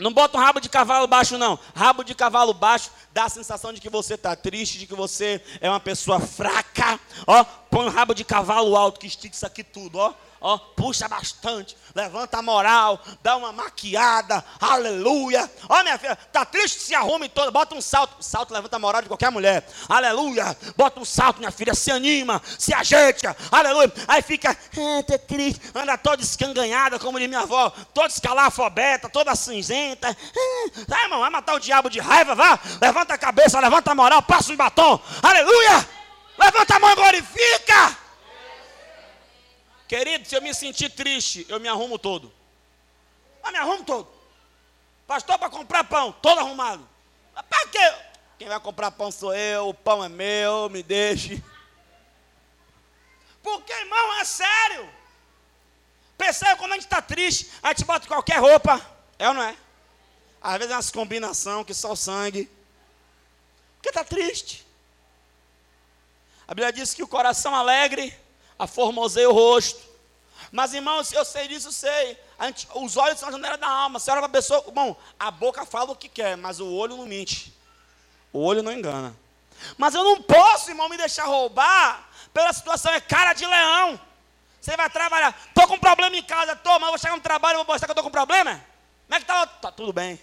[0.00, 1.56] não bota um rabo de cavalo baixo, não.
[1.76, 5.40] Rabo de cavalo baixo dá a sensação de que você está triste, de que você
[5.60, 6.98] é uma pessoa fraca.
[7.24, 10.12] Ó, põe um rabo de cavalo alto que estica isso aqui tudo, ó.
[10.40, 15.50] Ó, puxa bastante, levanta a moral, dá uma maquiada, aleluia.
[15.68, 18.22] Ó, minha filha, tá triste, se arrume toda, bota um salto.
[18.22, 20.56] Salto levanta a moral de qualquer mulher, aleluia.
[20.76, 23.92] Bota um salto, minha filha, se anima, se ajeita, aleluia.
[24.08, 30.08] Aí fica, tá triste, anda toda escanganhada, como diz minha avó, toda escalafobeta, toda cinzenta.
[30.08, 32.58] Ah, tá, irmão, vai matar o diabo de raiva, vá.
[32.80, 35.88] Levanta a cabeça, levanta a moral, passa o batom, aleluia.
[36.38, 37.96] Levanta a mão e glorifica.
[39.90, 42.32] Querido, se eu me sentir triste, eu me arrumo todo.
[43.44, 44.08] Eu me arrumo todo.
[45.04, 46.88] Pastor, para comprar pão, todo arrumado.
[47.34, 47.94] Para quê?
[48.38, 51.42] Quem vai comprar pão sou eu, o pão é meu, me deixe.
[53.42, 54.88] Porque, irmão, é sério.
[56.16, 58.80] Percebe quando a gente está triste, a gente bota qualquer roupa.
[59.18, 59.56] É ou não é?
[60.40, 62.48] Às vezes é umas combinação que só o sangue.
[63.74, 64.64] Porque está triste.
[66.46, 68.16] A Bíblia diz que o coração alegre
[68.60, 69.80] aformoseia o rosto.
[70.52, 72.18] Mas, irmãos, eu sei disso, sei.
[72.42, 73.98] Gente, os olhos são a janela da alma.
[73.98, 76.96] Você olha para a pessoa, bom, a boca fala o que quer, mas o olho
[76.96, 77.54] não mente.
[78.32, 79.16] O olho não engana.
[79.78, 82.92] Mas eu não posso, irmão, me deixar roubar pela situação.
[82.92, 83.98] É cara de leão.
[84.60, 85.38] Você vai trabalhar.
[85.48, 87.90] Estou com problema em casa, estou, mas vou chegar no trabalho e vou mostrar que
[87.90, 88.62] eu estou com problema?
[89.06, 89.44] Como é que está?
[89.44, 90.20] Está tudo bem.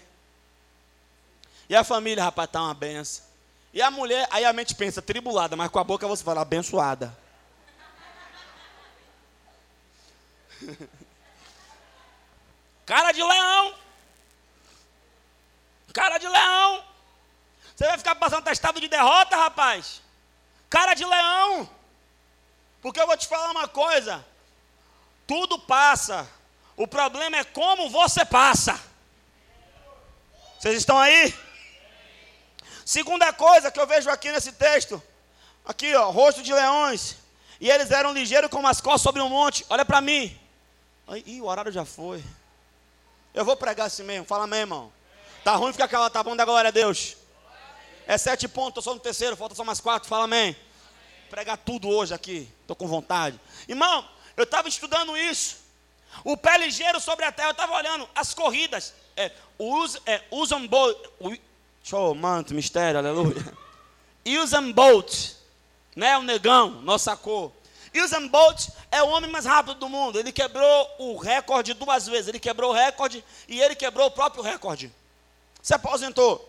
[1.68, 3.24] E a família, rapaz, está uma benção.
[3.72, 7.16] E a mulher, aí a mente pensa, tribulada, mas com a boca você fala, abençoada.
[12.86, 13.74] Cara de leão.
[15.92, 16.84] Cara de leão.
[17.74, 20.02] Você vai ficar passando testado de derrota, rapaz?
[20.68, 21.68] Cara de leão.
[22.80, 24.24] Porque eu vou te falar uma coisa.
[25.26, 26.28] Tudo passa.
[26.76, 28.80] O problema é como você passa.
[30.58, 31.34] Vocês estão aí?
[32.84, 35.02] Segunda coisa que eu vejo aqui nesse texto.
[35.64, 37.16] Aqui, ó, rosto de leões.
[37.60, 39.66] E eles eram ligeiros como as costas sobre um monte.
[39.68, 40.38] Olha para mim.
[41.16, 42.22] Ih, o horário já foi.
[43.32, 44.26] Eu vou pregar assim mesmo.
[44.26, 44.92] Fala amém, irmão.
[45.42, 47.16] Tá ruim ficar calado, tá bom da glória a Deus.
[48.06, 50.08] É sete pontos, eu sou no terceiro, falta só mais quatro.
[50.08, 50.56] Fala amém.
[51.30, 52.48] Pregar tudo hoje aqui.
[52.60, 53.38] Estou com vontade.
[53.68, 54.06] Irmão,
[54.36, 55.56] eu estava estudando isso.
[56.24, 58.94] O pé ligeiro sobre a terra, eu estava olhando as corridas.
[59.16, 60.96] É, us, é, Usain Bolt.
[61.82, 63.56] Show, manto, mistério, aleluia.
[64.42, 65.32] Usain Bolt,
[65.94, 66.16] né?
[66.18, 67.54] O negão, nossa sacou.
[67.94, 70.18] Usain Bolt é o homem mais rápido do mundo.
[70.18, 72.28] Ele quebrou o recorde duas vezes.
[72.28, 74.92] Ele quebrou o recorde e ele quebrou o próprio recorde.
[75.62, 76.48] Se aposentou.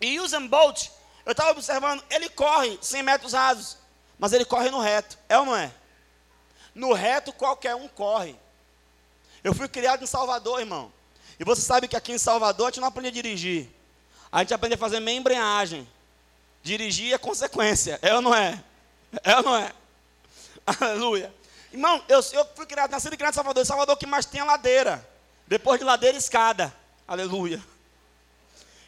[0.00, 0.88] E Usain Bolt,
[1.24, 3.78] eu estava observando, ele corre 100 metros rasos,
[4.18, 5.18] mas ele corre no reto.
[5.28, 5.72] É ou não é?
[6.74, 8.36] No reto qualquer um corre.
[9.42, 10.92] Eu fui criado em Salvador, irmão.
[11.38, 13.68] E você sabe que aqui em Salvador a gente não aprende a dirigir.
[14.30, 15.88] A gente aprende a fazer meia embreagem.
[16.62, 17.98] Dirigir é consequência.
[18.02, 18.62] É ou não é?
[19.22, 19.72] É ou não é?
[20.66, 21.34] Aleluia.
[21.72, 23.66] Irmão, eu, eu fui criado, nascido e criado em Salvador.
[23.66, 25.06] Salvador que mais tem a ladeira.
[25.46, 26.74] Depois de ladeira, escada.
[27.06, 27.62] Aleluia.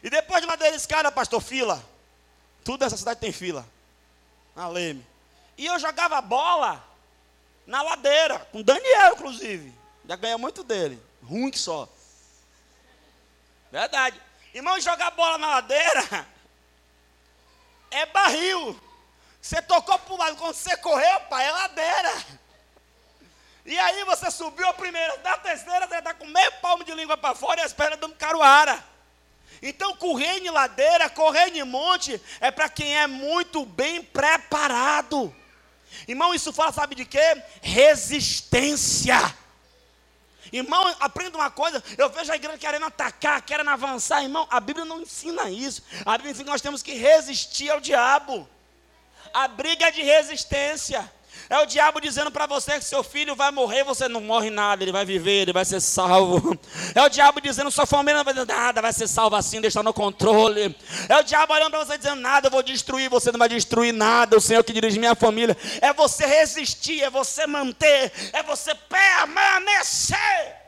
[0.01, 1.83] E depois de ladeira, escada, pastor, fila.
[2.63, 3.65] Tudo nessa cidade tem fila.
[4.55, 5.05] Aleme.
[5.57, 6.83] E eu jogava bola
[7.65, 9.73] na ladeira, com Daniel, inclusive.
[10.07, 11.01] Já ganhei muito dele.
[11.21, 11.89] Ruim que só.
[13.71, 14.19] Verdade.
[14.53, 16.27] Irmão, jogar bola na ladeira
[17.91, 18.79] é barril.
[19.47, 22.13] Você tocou para o lado, quando você correu, pai, é ladeira.
[23.65, 27.15] E aí você subiu a primeira, da terceira, você está com meio palmo de língua
[27.15, 28.83] para fora e as pernas dando caruara.
[29.61, 35.33] Então, correr em ladeira, correr em monte, é para quem é muito bem preparado.
[36.05, 37.41] Irmão, isso fala, sabe de quê?
[37.61, 39.33] Resistência.
[40.51, 41.81] Irmão, aprenda uma coisa.
[41.97, 44.21] Eu vejo a igreja querendo atacar, querendo avançar.
[44.21, 45.81] Irmão, a Bíblia não ensina isso.
[46.05, 48.45] A Bíblia ensina que nós temos que resistir ao diabo.
[49.37, 51.07] A briga de resistência.
[51.47, 54.83] É o diabo dizendo para você que seu filho vai morrer, você não morre nada,
[54.83, 56.57] ele vai viver, ele vai ser salvo.
[56.95, 59.83] É o diabo dizendo sua família não vai fazer nada, vai ser salvo assim, deixar
[59.83, 60.75] no controle.
[61.07, 63.93] É o diabo olhando para você dizendo nada, eu vou destruir, você não vai destruir
[63.93, 65.55] nada, o Senhor que dirige minha família.
[65.81, 70.66] É você resistir, é você manter, é você permanecer.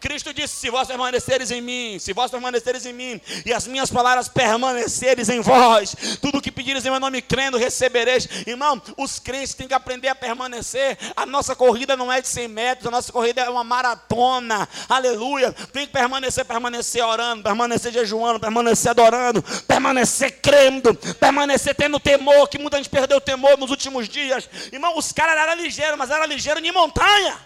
[0.00, 3.90] Cristo disse: Se vós permaneceres em mim, se vós permaneceres em mim, e as minhas
[3.90, 8.28] palavras permaneceres em vós, tudo o que pedires em meu nome crendo, recebereis.
[8.46, 10.98] Irmão, os crentes têm que aprender a permanecer.
[11.14, 14.68] A nossa corrida não é de 100 metros, a nossa corrida é uma maratona.
[14.88, 15.52] Aleluia.
[15.72, 22.58] Tem que permanecer, permanecer orando, permanecer jejuando, permanecer adorando, permanecer crendo, permanecer tendo temor, que
[22.58, 24.48] muita gente perdeu o temor nos últimos dias.
[24.72, 27.45] Irmão, os caras eram ligeiros, mas eram ligeiros de montanha.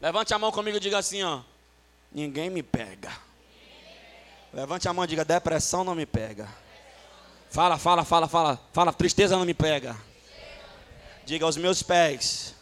[0.00, 1.40] Levante a mão comigo e diga assim, ó.
[2.10, 3.12] Ninguém me pega.
[4.52, 6.48] Levante a mão e diga, depressão não me pega.
[7.50, 8.60] Fala, fala, fala, fala.
[8.72, 9.96] Fala, tristeza não me pega.
[11.26, 12.54] Diga, os meus pés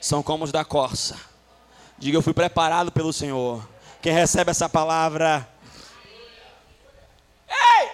[0.00, 1.20] são como os da corça.
[1.98, 3.66] Diga, eu fui preparado pelo Senhor.
[4.00, 5.48] Quem recebe essa palavra.
[7.48, 7.90] Ei!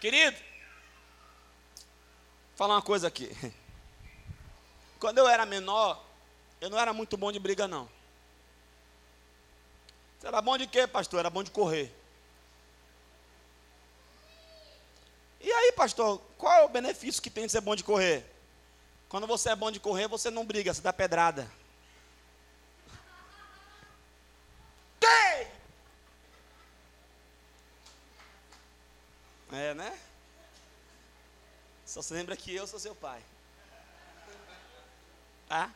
[0.00, 0.36] Querido,
[2.48, 3.30] vou falar uma coisa aqui.
[4.98, 6.05] Quando eu era menor,
[6.60, 7.88] eu não era muito bom de briga, não.
[10.18, 11.20] Você era bom de quê, pastor?
[11.20, 11.94] Era bom de correr.
[15.40, 18.24] E aí, pastor, qual é o benefício que tem de ser bom de correr?
[19.08, 21.48] Quando você é bom de correr, você não briga, você dá pedrada.
[24.98, 25.48] Tem!
[29.52, 29.96] É, né?
[31.84, 33.22] Só se lembra que eu sou seu pai.
[35.46, 35.70] Tá?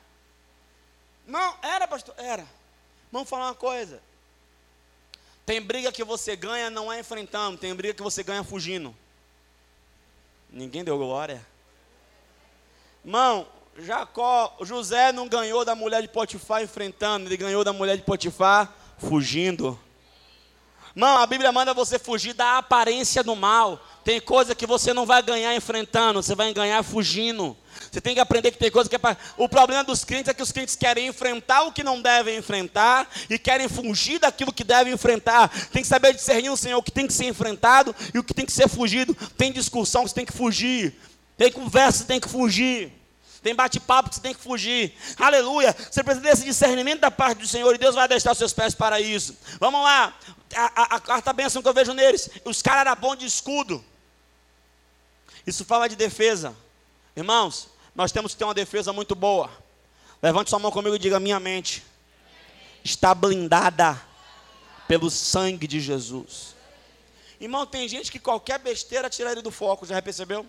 [1.31, 2.45] Não, era, pastor, era.
[3.13, 4.03] Vamos falar uma coisa.
[5.47, 8.95] Tem briga que você ganha não é enfrentando, tem briga que você ganha fugindo.
[10.51, 11.45] Ninguém deu glória.
[13.05, 13.47] Irmão,
[13.79, 18.73] Jacó, José não ganhou da mulher de Potifar enfrentando, ele ganhou da mulher de Potifar
[18.99, 19.79] fugindo.
[20.95, 23.81] Não, a Bíblia manda você fugir da aparência do mal.
[24.05, 27.57] Tem coisa que você não vai ganhar enfrentando, você vai ganhar fugindo.
[27.91, 29.17] Você tem que aprender que tem coisa que é.
[29.37, 33.09] O problema dos crentes é que os crentes querem enfrentar o que não devem enfrentar
[33.29, 35.49] e querem fugir daquilo que devem enfrentar.
[35.71, 38.35] Tem que saber discernir o Senhor o que tem que ser enfrentado e o que
[38.35, 39.15] tem que ser fugido.
[39.37, 40.95] Tem discussão que você tem que fugir.
[41.37, 43.00] Tem conversa que tem que fugir.
[43.43, 44.95] Tem bate-papo que você tem que fugir.
[45.19, 45.75] Aleluia.
[45.91, 48.75] Você precisa desse discernimento da parte do Senhor e Deus vai deixar os seus pés
[48.75, 49.37] para isso.
[49.59, 50.15] Vamos lá.
[50.55, 52.29] A, a, a quarta bênção que eu vejo neles.
[52.45, 53.83] Os caras eram bons de escudo.
[55.47, 56.55] Isso fala de defesa.
[57.17, 59.51] Irmãos, nós temos que ter uma defesa muito boa.
[60.23, 61.83] Levante sua mão comigo e diga: minha mente
[62.85, 64.01] está blindada
[64.87, 66.55] pelo sangue de Jesus.
[67.41, 70.47] Irmão, tem gente que qualquer besteira tira ele do foco, já percebeu?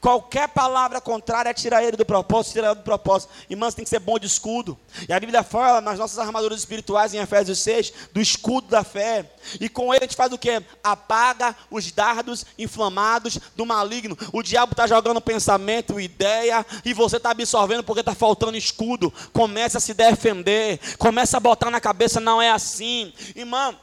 [0.00, 3.32] Qualquer palavra contrária tira ele do propósito, tira ele do propósito.
[3.48, 4.78] Irmãos, tem que ser bom de escudo.
[5.08, 9.30] E a Bíblia fala nas nossas armaduras espirituais, em Efésios 6, do escudo da fé.
[9.60, 10.62] E com ele a gente faz o que?
[10.82, 14.16] Apaga os dardos inflamados do maligno.
[14.32, 19.12] O diabo está jogando pensamento, ideia, e você está absorvendo porque está faltando escudo.
[19.32, 23.12] Comece a se defender, comece a botar na cabeça, não é assim.
[23.34, 23.76] Irmão,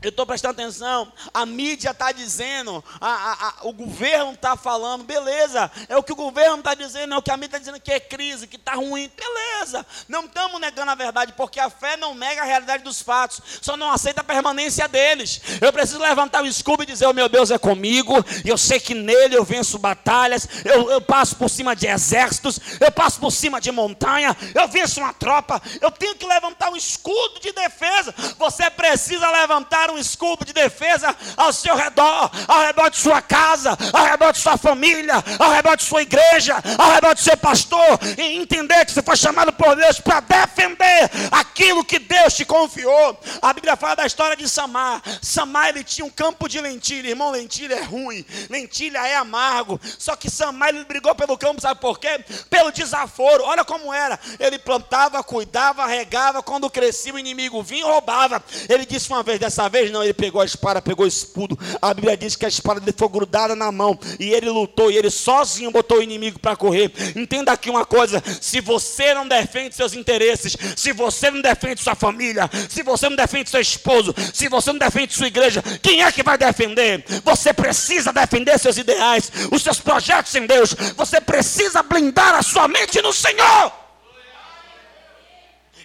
[0.00, 5.02] eu estou prestando atenção, a mídia está dizendo, a, a, a, o governo está falando,
[5.02, 7.80] beleza, é o que o governo está dizendo, é o que a mídia está dizendo
[7.80, 11.96] que é crise, que está ruim, beleza, não estamos negando a verdade, porque a fé
[11.96, 15.40] não nega a realidade dos fatos, só não aceita a permanência deles.
[15.60, 18.78] Eu preciso levantar o escudo e dizer: O meu Deus é comigo, e eu sei
[18.78, 23.32] que nele eu venço batalhas, eu, eu passo por cima de exércitos, eu passo por
[23.32, 28.14] cima de montanha, eu venço uma tropa, eu tenho que levantar um escudo de defesa.
[28.38, 33.76] Você precisa levantar um escudo de defesa ao seu redor, ao redor de sua casa,
[33.92, 37.98] ao redor de sua família, ao redor de sua igreja, ao redor de seu pastor,
[38.16, 43.18] e entender que você foi chamado por Deus para defender aquilo que Deus te confiou.
[43.40, 45.02] A Bíblia fala da história de Samar.
[45.22, 49.80] Samar ele tinha um campo de lentilha, irmão, lentilha é ruim, lentilha é amargo.
[49.98, 52.24] Só que Samar ele brigou pelo campo, sabe por quê?
[52.50, 53.44] Pelo desaforo.
[53.44, 54.18] Olha como era.
[54.38, 58.42] Ele plantava, cuidava, regava, quando crescia o inimigo vinha e roubava.
[58.68, 61.58] Ele disse uma vez, dessa vez não, ele pegou a espada, pegou o escudo.
[61.80, 63.98] A Bíblia diz que a espada dele foi grudada na mão.
[64.18, 66.92] E ele lutou, e ele sozinho botou o inimigo para correr.
[67.16, 71.94] Entenda aqui uma coisa: se você não defende seus interesses, se você não defende sua
[71.94, 76.12] família, se você não defende seu esposo, se você não defende sua igreja, quem é
[76.12, 77.04] que vai defender?
[77.24, 80.74] Você precisa defender seus ideais, os seus projetos em Deus.
[80.96, 83.87] Você precisa blindar a sua mente no Senhor.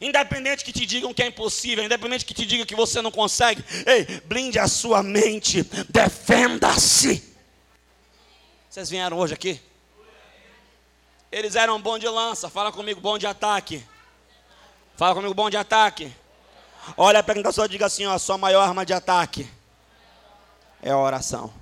[0.04, 3.64] Independente que te digam que é impossível, independente que te digam que você não consegue,
[3.86, 7.24] ei, blinde a sua mente, defenda-se.
[8.70, 9.62] Vocês vieram hoje aqui?
[11.32, 13.82] Eles eram bom de lança, fala comigo, bom de ataque.
[14.98, 16.14] Fala comigo, bom de ataque.
[16.98, 19.50] Olha quem está só diga assim: ó, a sua maior arma de ataque
[20.82, 21.54] é a oração.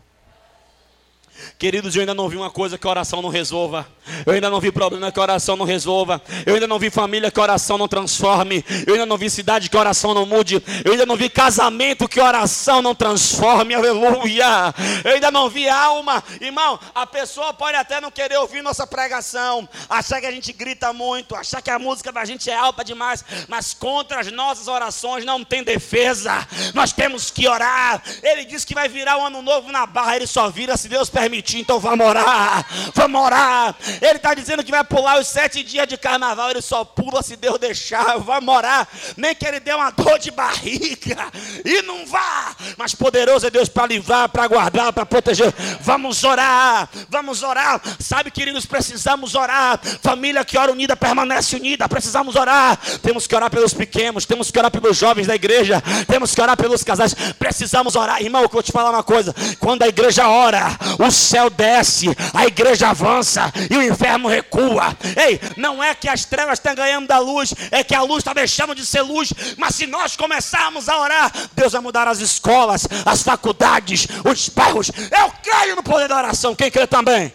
[1.58, 3.88] Queridos, eu ainda não vi uma coisa que a oração não resolva.
[4.26, 6.22] Eu ainda não vi problema que a oração não resolva.
[6.46, 8.64] Eu ainda não vi família que a oração não transforme.
[8.86, 10.62] Eu ainda não vi cidade que a oração não mude.
[10.86, 13.74] Eu ainda não vi casamento que a oração não transforme.
[13.74, 14.74] Aleluia.
[15.04, 16.24] Eu ainda não vi alma.
[16.40, 20.94] Irmão, a pessoa pode até não querer ouvir nossa pregação, achar que a gente grita
[20.94, 25.26] muito, achar que a música da gente é alta demais, mas contra as nossas orações
[25.26, 26.48] não tem defesa.
[26.74, 28.02] Nós temos que orar.
[28.22, 31.10] Ele disse que vai virar um ano novo na barra, ele só vira se Deus
[31.10, 33.74] permitir permitir, então vamos orar, vamos orar.
[34.02, 37.38] Ele está dizendo que vai pular os sete dias de carnaval, ele só pula se
[37.38, 38.86] Deus deixar, vamos orar.
[39.16, 41.32] Nem que ele dê uma dor de barriga,
[41.64, 45.54] e não vá, mas poderoso é Deus para livrar, para guardar, para proteger.
[45.80, 47.82] Vamos orar, vamos orar.
[48.00, 49.80] Sabe, queridos, precisamos orar.
[50.04, 52.78] Família que ora unida permanece unida, precisamos orar.
[53.02, 56.58] Temos que orar pelos pequenos, temos que orar pelos jovens da igreja, temos que orar
[56.58, 58.42] pelos casais, precisamos orar, irmão.
[58.42, 62.90] Eu vou te falar uma coisa: quando a igreja ora, o céu desce, a igreja
[62.90, 64.96] avança e o inferno recua.
[65.16, 68.34] Ei, não é que as trevas estão ganhando da luz, é que a luz está
[68.34, 69.32] deixando de ser luz.
[69.58, 74.90] Mas se nós começarmos a orar, Deus vai mudar as escolas, as faculdades, os bairros.
[74.90, 76.56] Eu creio no poder da oração.
[76.56, 77.34] Quem crê também?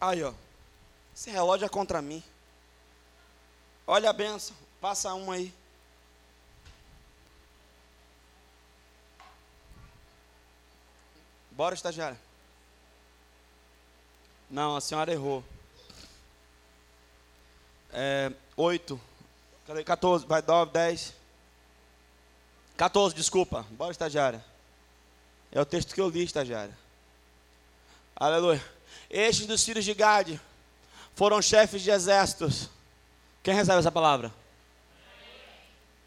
[0.00, 0.32] Aí, ó.
[1.14, 2.22] Esse relógio é contra mim.
[3.86, 4.56] Olha a benção.
[4.80, 5.52] Passa um aí.
[11.60, 12.16] Bora, estagiário.
[14.48, 15.44] Não, a senhora errou.
[17.92, 18.98] É, oito.
[19.66, 19.84] Cadê?
[19.84, 20.24] 14.
[20.26, 21.12] Vai, 9, 10.
[22.78, 23.66] 14, desculpa.
[23.72, 24.42] Bora, estagiária.
[25.52, 26.74] É o texto que eu li, estagiária.
[28.16, 28.64] Aleluia.
[29.10, 30.40] Estes dos filhos de Gade
[31.14, 32.70] foram chefes de exércitos.
[33.42, 34.32] Quem recebe essa palavra?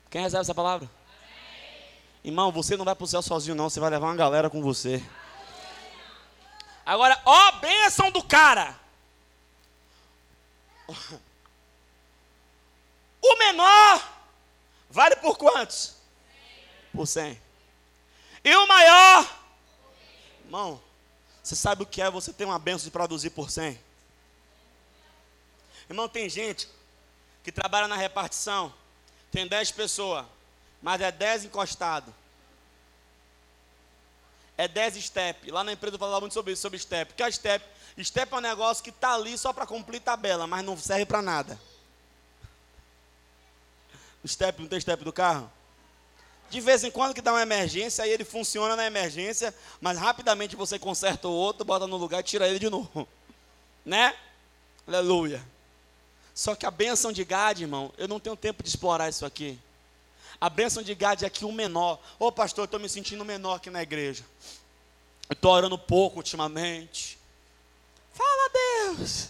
[0.10, 0.90] Quem recebe essa palavra?
[2.24, 3.70] Irmão, você não vai para o céu sozinho, não.
[3.70, 5.00] Você vai levar uma galera com você.
[6.86, 8.78] Agora, ó bênção do cara.
[13.22, 14.14] O menor
[14.90, 15.96] vale por quantos?
[16.94, 17.42] Por cem.
[18.44, 19.40] E o maior?
[20.44, 20.82] Irmão,
[21.42, 23.80] você sabe o que é você ter uma benção de produzir por cem?
[25.90, 26.68] Irmão, tem gente
[27.44, 28.74] que trabalha na repartição,
[29.32, 30.26] tem dez pessoas,
[30.82, 32.14] mas é dez encostado
[34.58, 35.52] é 10 step.
[35.52, 37.12] Lá na empresa eu falava muito sobre isso, sobre step.
[37.12, 37.66] O que é step?
[38.02, 41.22] Step é um negócio que está ali só para cumprir tabela, mas não serve para
[41.22, 41.60] nada.
[44.24, 45.52] O step, não tem step do carro?
[46.50, 50.56] De vez em quando que dá uma emergência, aí ele funciona na emergência, mas rapidamente
[50.56, 53.08] você conserta o outro, bota no lugar e tira ele de novo.
[53.86, 54.16] Né?
[54.88, 55.46] Aleluia.
[56.34, 59.60] Só que a bênção de Gad, irmão, eu não tenho tempo de explorar isso aqui.
[60.40, 62.00] A bênção de Gad é aqui um menor.
[62.20, 64.26] Ô pastor, eu estou me sentindo menor aqui na igreja.
[65.30, 67.18] Estou orando pouco ultimamente.
[68.14, 69.30] Fala Deus.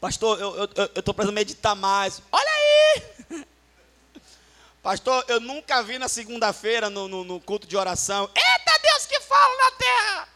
[0.00, 0.64] Pastor, eu
[0.96, 2.22] estou precisando meditar mais.
[2.32, 3.44] Olha aí.
[4.82, 8.30] Pastor, eu nunca vi na segunda-feira no, no, no, culto de oração.
[8.34, 10.28] Eita Deus que fala na terra.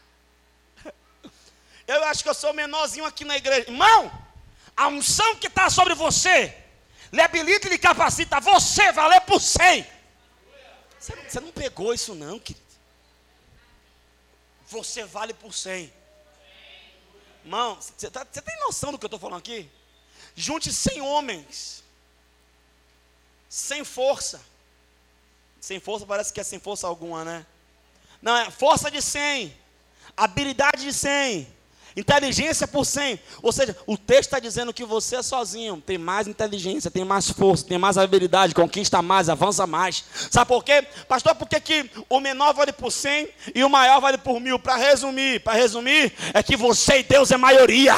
[1.87, 3.61] Eu acho que eu sou menorzinho aqui na igreja.
[3.61, 4.11] Irmão,
[4.77, 6.64] a unção que está sobre você
[7.15, 9.87] lhe habilita e lhe capacita você valer por cem.
[10.99, 12.65] Você, você não pegou isso não, querido.
[14.67, 15.91] Você vale por cem.
[17.43, 19.69] Irmão, você, tá, você tem noção do que eu estou falando aqui?
[20.35, 21.83] Junte cem homens.
[23.47, 24.41] Sem força.
[25.61, 27.45] Sem força parece que é sem força alguma, né?
[28.21, 29.55] Não, é força de 100.
[30.17, 31.54] Habilidade de 100
[31.95, 33.19] Inteligência por 100.
[33.41, 37.29] Ou seja, o texto está dizendo que você é sozinho tem mais inteligência, tem mais
[37.29, 40.03] força, tem mais habilidade, conquista mais, avança mais.
[40.29, 40.85] Sabe por quê?
[41.07, 44.59] Pastor, por que, que o menor vale por 100 e o maior vale por mil?
[44.59, 47.95] Para resumir, para resumir, é que você e Deus é maioria.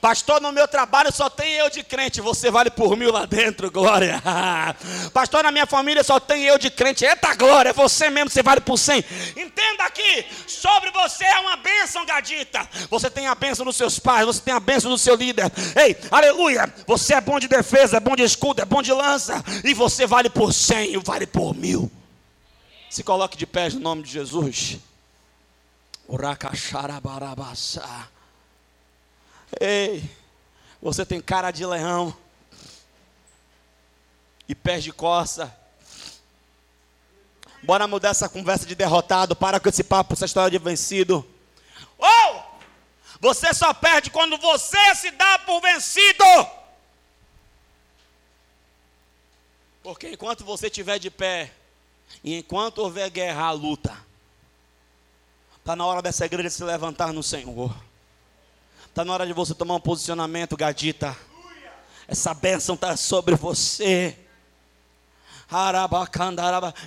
[0.00, 3.70] Pastor, no meu trabalho só tem eu de crente, você vale por mil lá dentro,
[3.70, 4.22] glória.
[5.12, 8.62] Pastor, na minha família só tem eu de crente, eita glória, você mesmo, você vale
[8.62, 9.04] por cem.
[9.36, 12.66] Entenda aqui, sobre você é uma bênção, gadita.
[12.88, 15.52] Você tem a bênção dos seus pais, você tem a bênção do seu líder.
[15.76, 19.44] Ei, aleluia, você é bom de defesa, é bom de escudo, é bom de lança,
[19.62, 21.92] e você vale por cem, vale por mil.
[22.88, 24.78] Se coloque de pé no nome de Jesus.
[26.08, 28.08] Uracacharabarabassá.
[29.58, 30.08] Ei,
[30.80, 32.16] você tem cara de leão
[34.48, 35.56] e pés de coça.
[37.62, 39.34] Bora mudar essa conversa de derrotado.
[39.34, 41.26] Para com esse papo, essa história de vencido.
[41.98, 42.42] Ou oh,
[43.20, 46.24] você só perde quando você se dá por vencido.
[49.82, 51.52] Porque enquanto você estiver de pé,
[52.22, 53.96] e enquanto houver guerra, a luta,
[55.58, 57.74] está na hora dessa igreja se levantar no Senhor.
[59.00, 61.16] Está na hora de você tomar um posicionamento, Gadita.
[62.06, 64.14] Essa bênção está sobre você.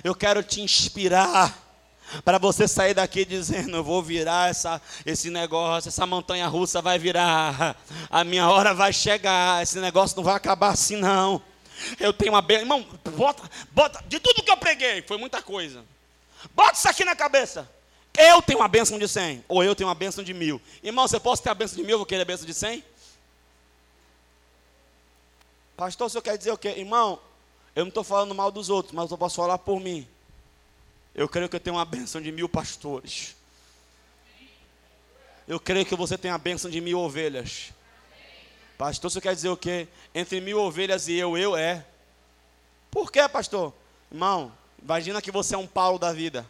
[0.04, 1.52] Eu quero te inspirar
[2.24, 7.00] para você sair daqui dizendo: Eu vou virar essa, esse negócio, essa montanha russa vai
[7.00, 7.76] virar,
[8.08, 11.42] a minha hora vai chegar, esse negócio não vai acabar assim, não.
[11.98, 12.86] Eu tenho uma bênção, irmão,
[13.16, 13.42] bota,
[13.72, 15.84] bota, de tudo que eu preguei, foi muita coisa.
[16.54, 17.68] Bota isso aqui na cabeça.
[18.16, 20.60] Eu tenho uma bênção de 100, ou eu tenho uma bênção de mil.
[20.82, 22.84] Irmão, você pode ter a bênção de mil, eu vou querer a bênção de 100?
[25.76, 26.68] Pastor, o senhor quer dizer o quê?
[26.68, 27.18] Irmão,
[27.74, 30.06] eu não estou falando mal dos outros, mas eu posso falar por mim.
[31.12, 33.34] Eu creio que eu tenho uma bênção de mil pastores.
[35.46, 37.72] Eu creio que você tem a bênção de mil ovelhas.
[38.78, 39.88] Pastor, você quer dizer o quê?
[40.14, 41.84] Entre mil ovelhas e eu, eu é.
[42.90, 43.74] Por quê, pastor?
[44.10, 46.48] Irmão, imagina que você é um Paulo da vida.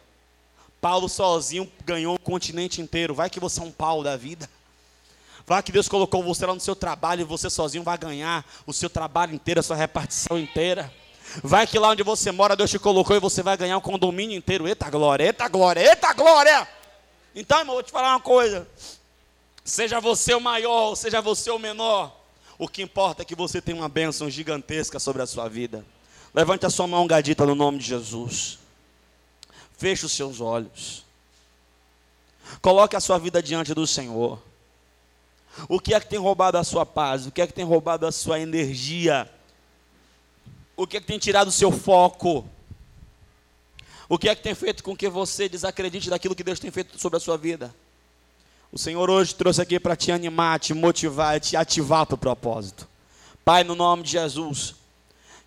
[0.81, 3.13] Paulo sozinho ganhou o continente inteiro.
[3.13, 4.49] Vai que você é um Paulo da vida.
[5.47, 8.73] Vai que Deus colocou você lá no seu trabalho e você sozinho vai ganhar o
[8.73, 10.91] seu trabalho inteiro, a sua repartição inteira.
[11.43, 14.37] Vai que lá onde você mora, Deus te colocou e você vai ganhar um condomínio
[14.37, 14.67] inteiro.
[14.67, 16.67] Eita glória, eita glória, eita glória.
[17.35, 18.67] Então, irmão, vou te falar uma coisa.
[19.63, 22.15] Seja você o maior, seja você o menor,
[22.57, 25.85] o que importa é que você tem uma bênção gigantesca sobre a sua vida.
[26.33, 28.59] Levante a sua mão, gadita, no nome de Jesus.
[29.77, 31.03] Feche os seus olhos.
[32.61, 34.41] Coloque a sua vida diante do Senhor.
[35.69, 37.25] O que é que tem roubado a sua paz?
[37.25, 39.29] O que é que tem roubado a sua energia?
[40.75, 42.47] O que é que tem tirado o seu foco?
[44.07, 46.99] O que é que tem feito com que você desacredite daquilo que Deus tem feito
[46.99, 47.73] sobre a sua vida?
[48.71, 52.87] O Senhor hoje trouxe aqui para te animar, te motivar, te ativar para o propósito.
[53.43, 54.75] Pai, no nome de Jesus,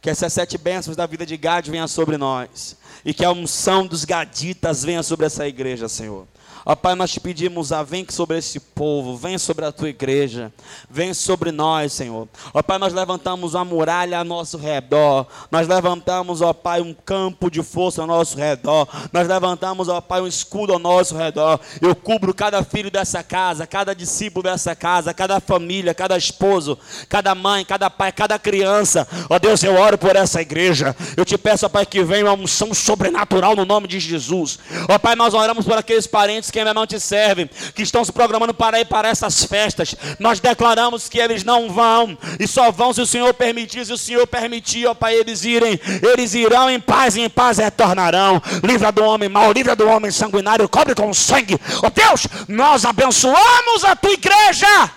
[0.00, 2.76] que essas sete bênçãos da vida de Gad venham sobre nós.
[3.04, 6.26] E que a unção dos gaditas venha sobre essa igreja, Senhor.
[6.70, 10.52] Ó Pai, nós te pedimos, ah, vem sobre esse povo, vem sobre a tua igreja,
[10.90, 12.28] vem sobre nós, Senhor.
[12.52, 17.50] Ó Pai, nós levantamos uma muralha ao nosso redor, nós levantamos, ó Pai, um campo
[17.50, 21.58] de força ao nosso redor, nós levantamos, ó Pai, um escudo ao nosso redor.
[21.80, 27.34] Eu cubro cada filho dessa casa, cada discípulo dessa casa, cada família, cada esposo, cada
[27.34, 29.08] mãe, cada pai, cada criança.
[29.30, 30.94] Ó Deus, eu oro por essa igreja.
[31.16, 34.58] Eu te peço, ó Pai, que venha uma unção sobrenatural no nome de Jesus.
[34.86, 38.04] Ó Pai, nós oramos por aqueles parentes que que ainda não te servem, que estão
[38.04, 39.94] se programando para ir para essas festas.
[40.18, 43.98] Nós declaramos que eles não vão, e só vão se o Senhor permitir, se o
[43.98, 48.42] Senhor permitir, ó Pai, eles irem, eles irão em paz e em paz retornarão.
[48.64, 51.56] Livra do homem mau, livra do homem sanguinário, cobre com sangue.
[51.80, 54.90] Ó Deus, nós abençoamos a tua igreja.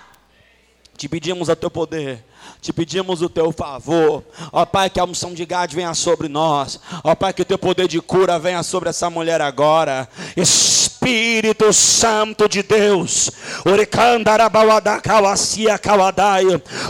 [0.98, 2.24] Te pedimos a teu poder
[2.62, 4.24] te pedimos o teu favor.
[4.52, 6.80] Ó Pai, que a unção de Gade venha sobre nós.
[7.04, 10.08] Ó Pai, que o teu poder de cura venha sobre essa mulher agora.
[10.38, 13.32] Espírito Santo de Deus.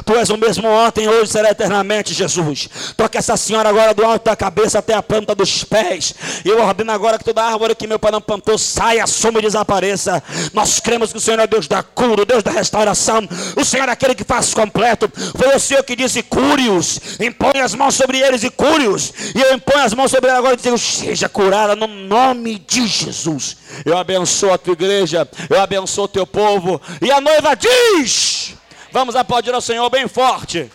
[0.05, 2.67] Tu és o mesmo ontem, hoje será eternamente, Jesus.
[2.97, 6.13] Toque essa senhora agora do alto da cabeça até a planta dos pés.
[6.43, 10.21] Eu ordeno agora que toda árvore que meu pai não plantou saia, suma e desapareça.
[10.53, 13.25] Nós cremos que o Senhor é Deus da cura, Deus da restauração.
[13.55, 15.09] O Senhor é aquele que faz completo.
[15.37, 17.19] Foi o Senhor que disse: cure-os.
[17.19, 19.13] Impõe as mãos sobre eles e cure-os.
[19.35, 22.87] E eu imponho as mãos sobre eles agora e digo: seja curada no nome de
[22.87, 23.57] Jesus.
[23.85, 26.81] Eu abençoo a tua igreja, eu abençoo o teu povo.
[27.01, 28.55] E a noiva diz:
[28.91, 30.69] Vamos aplaudir ao Senhor bem forte.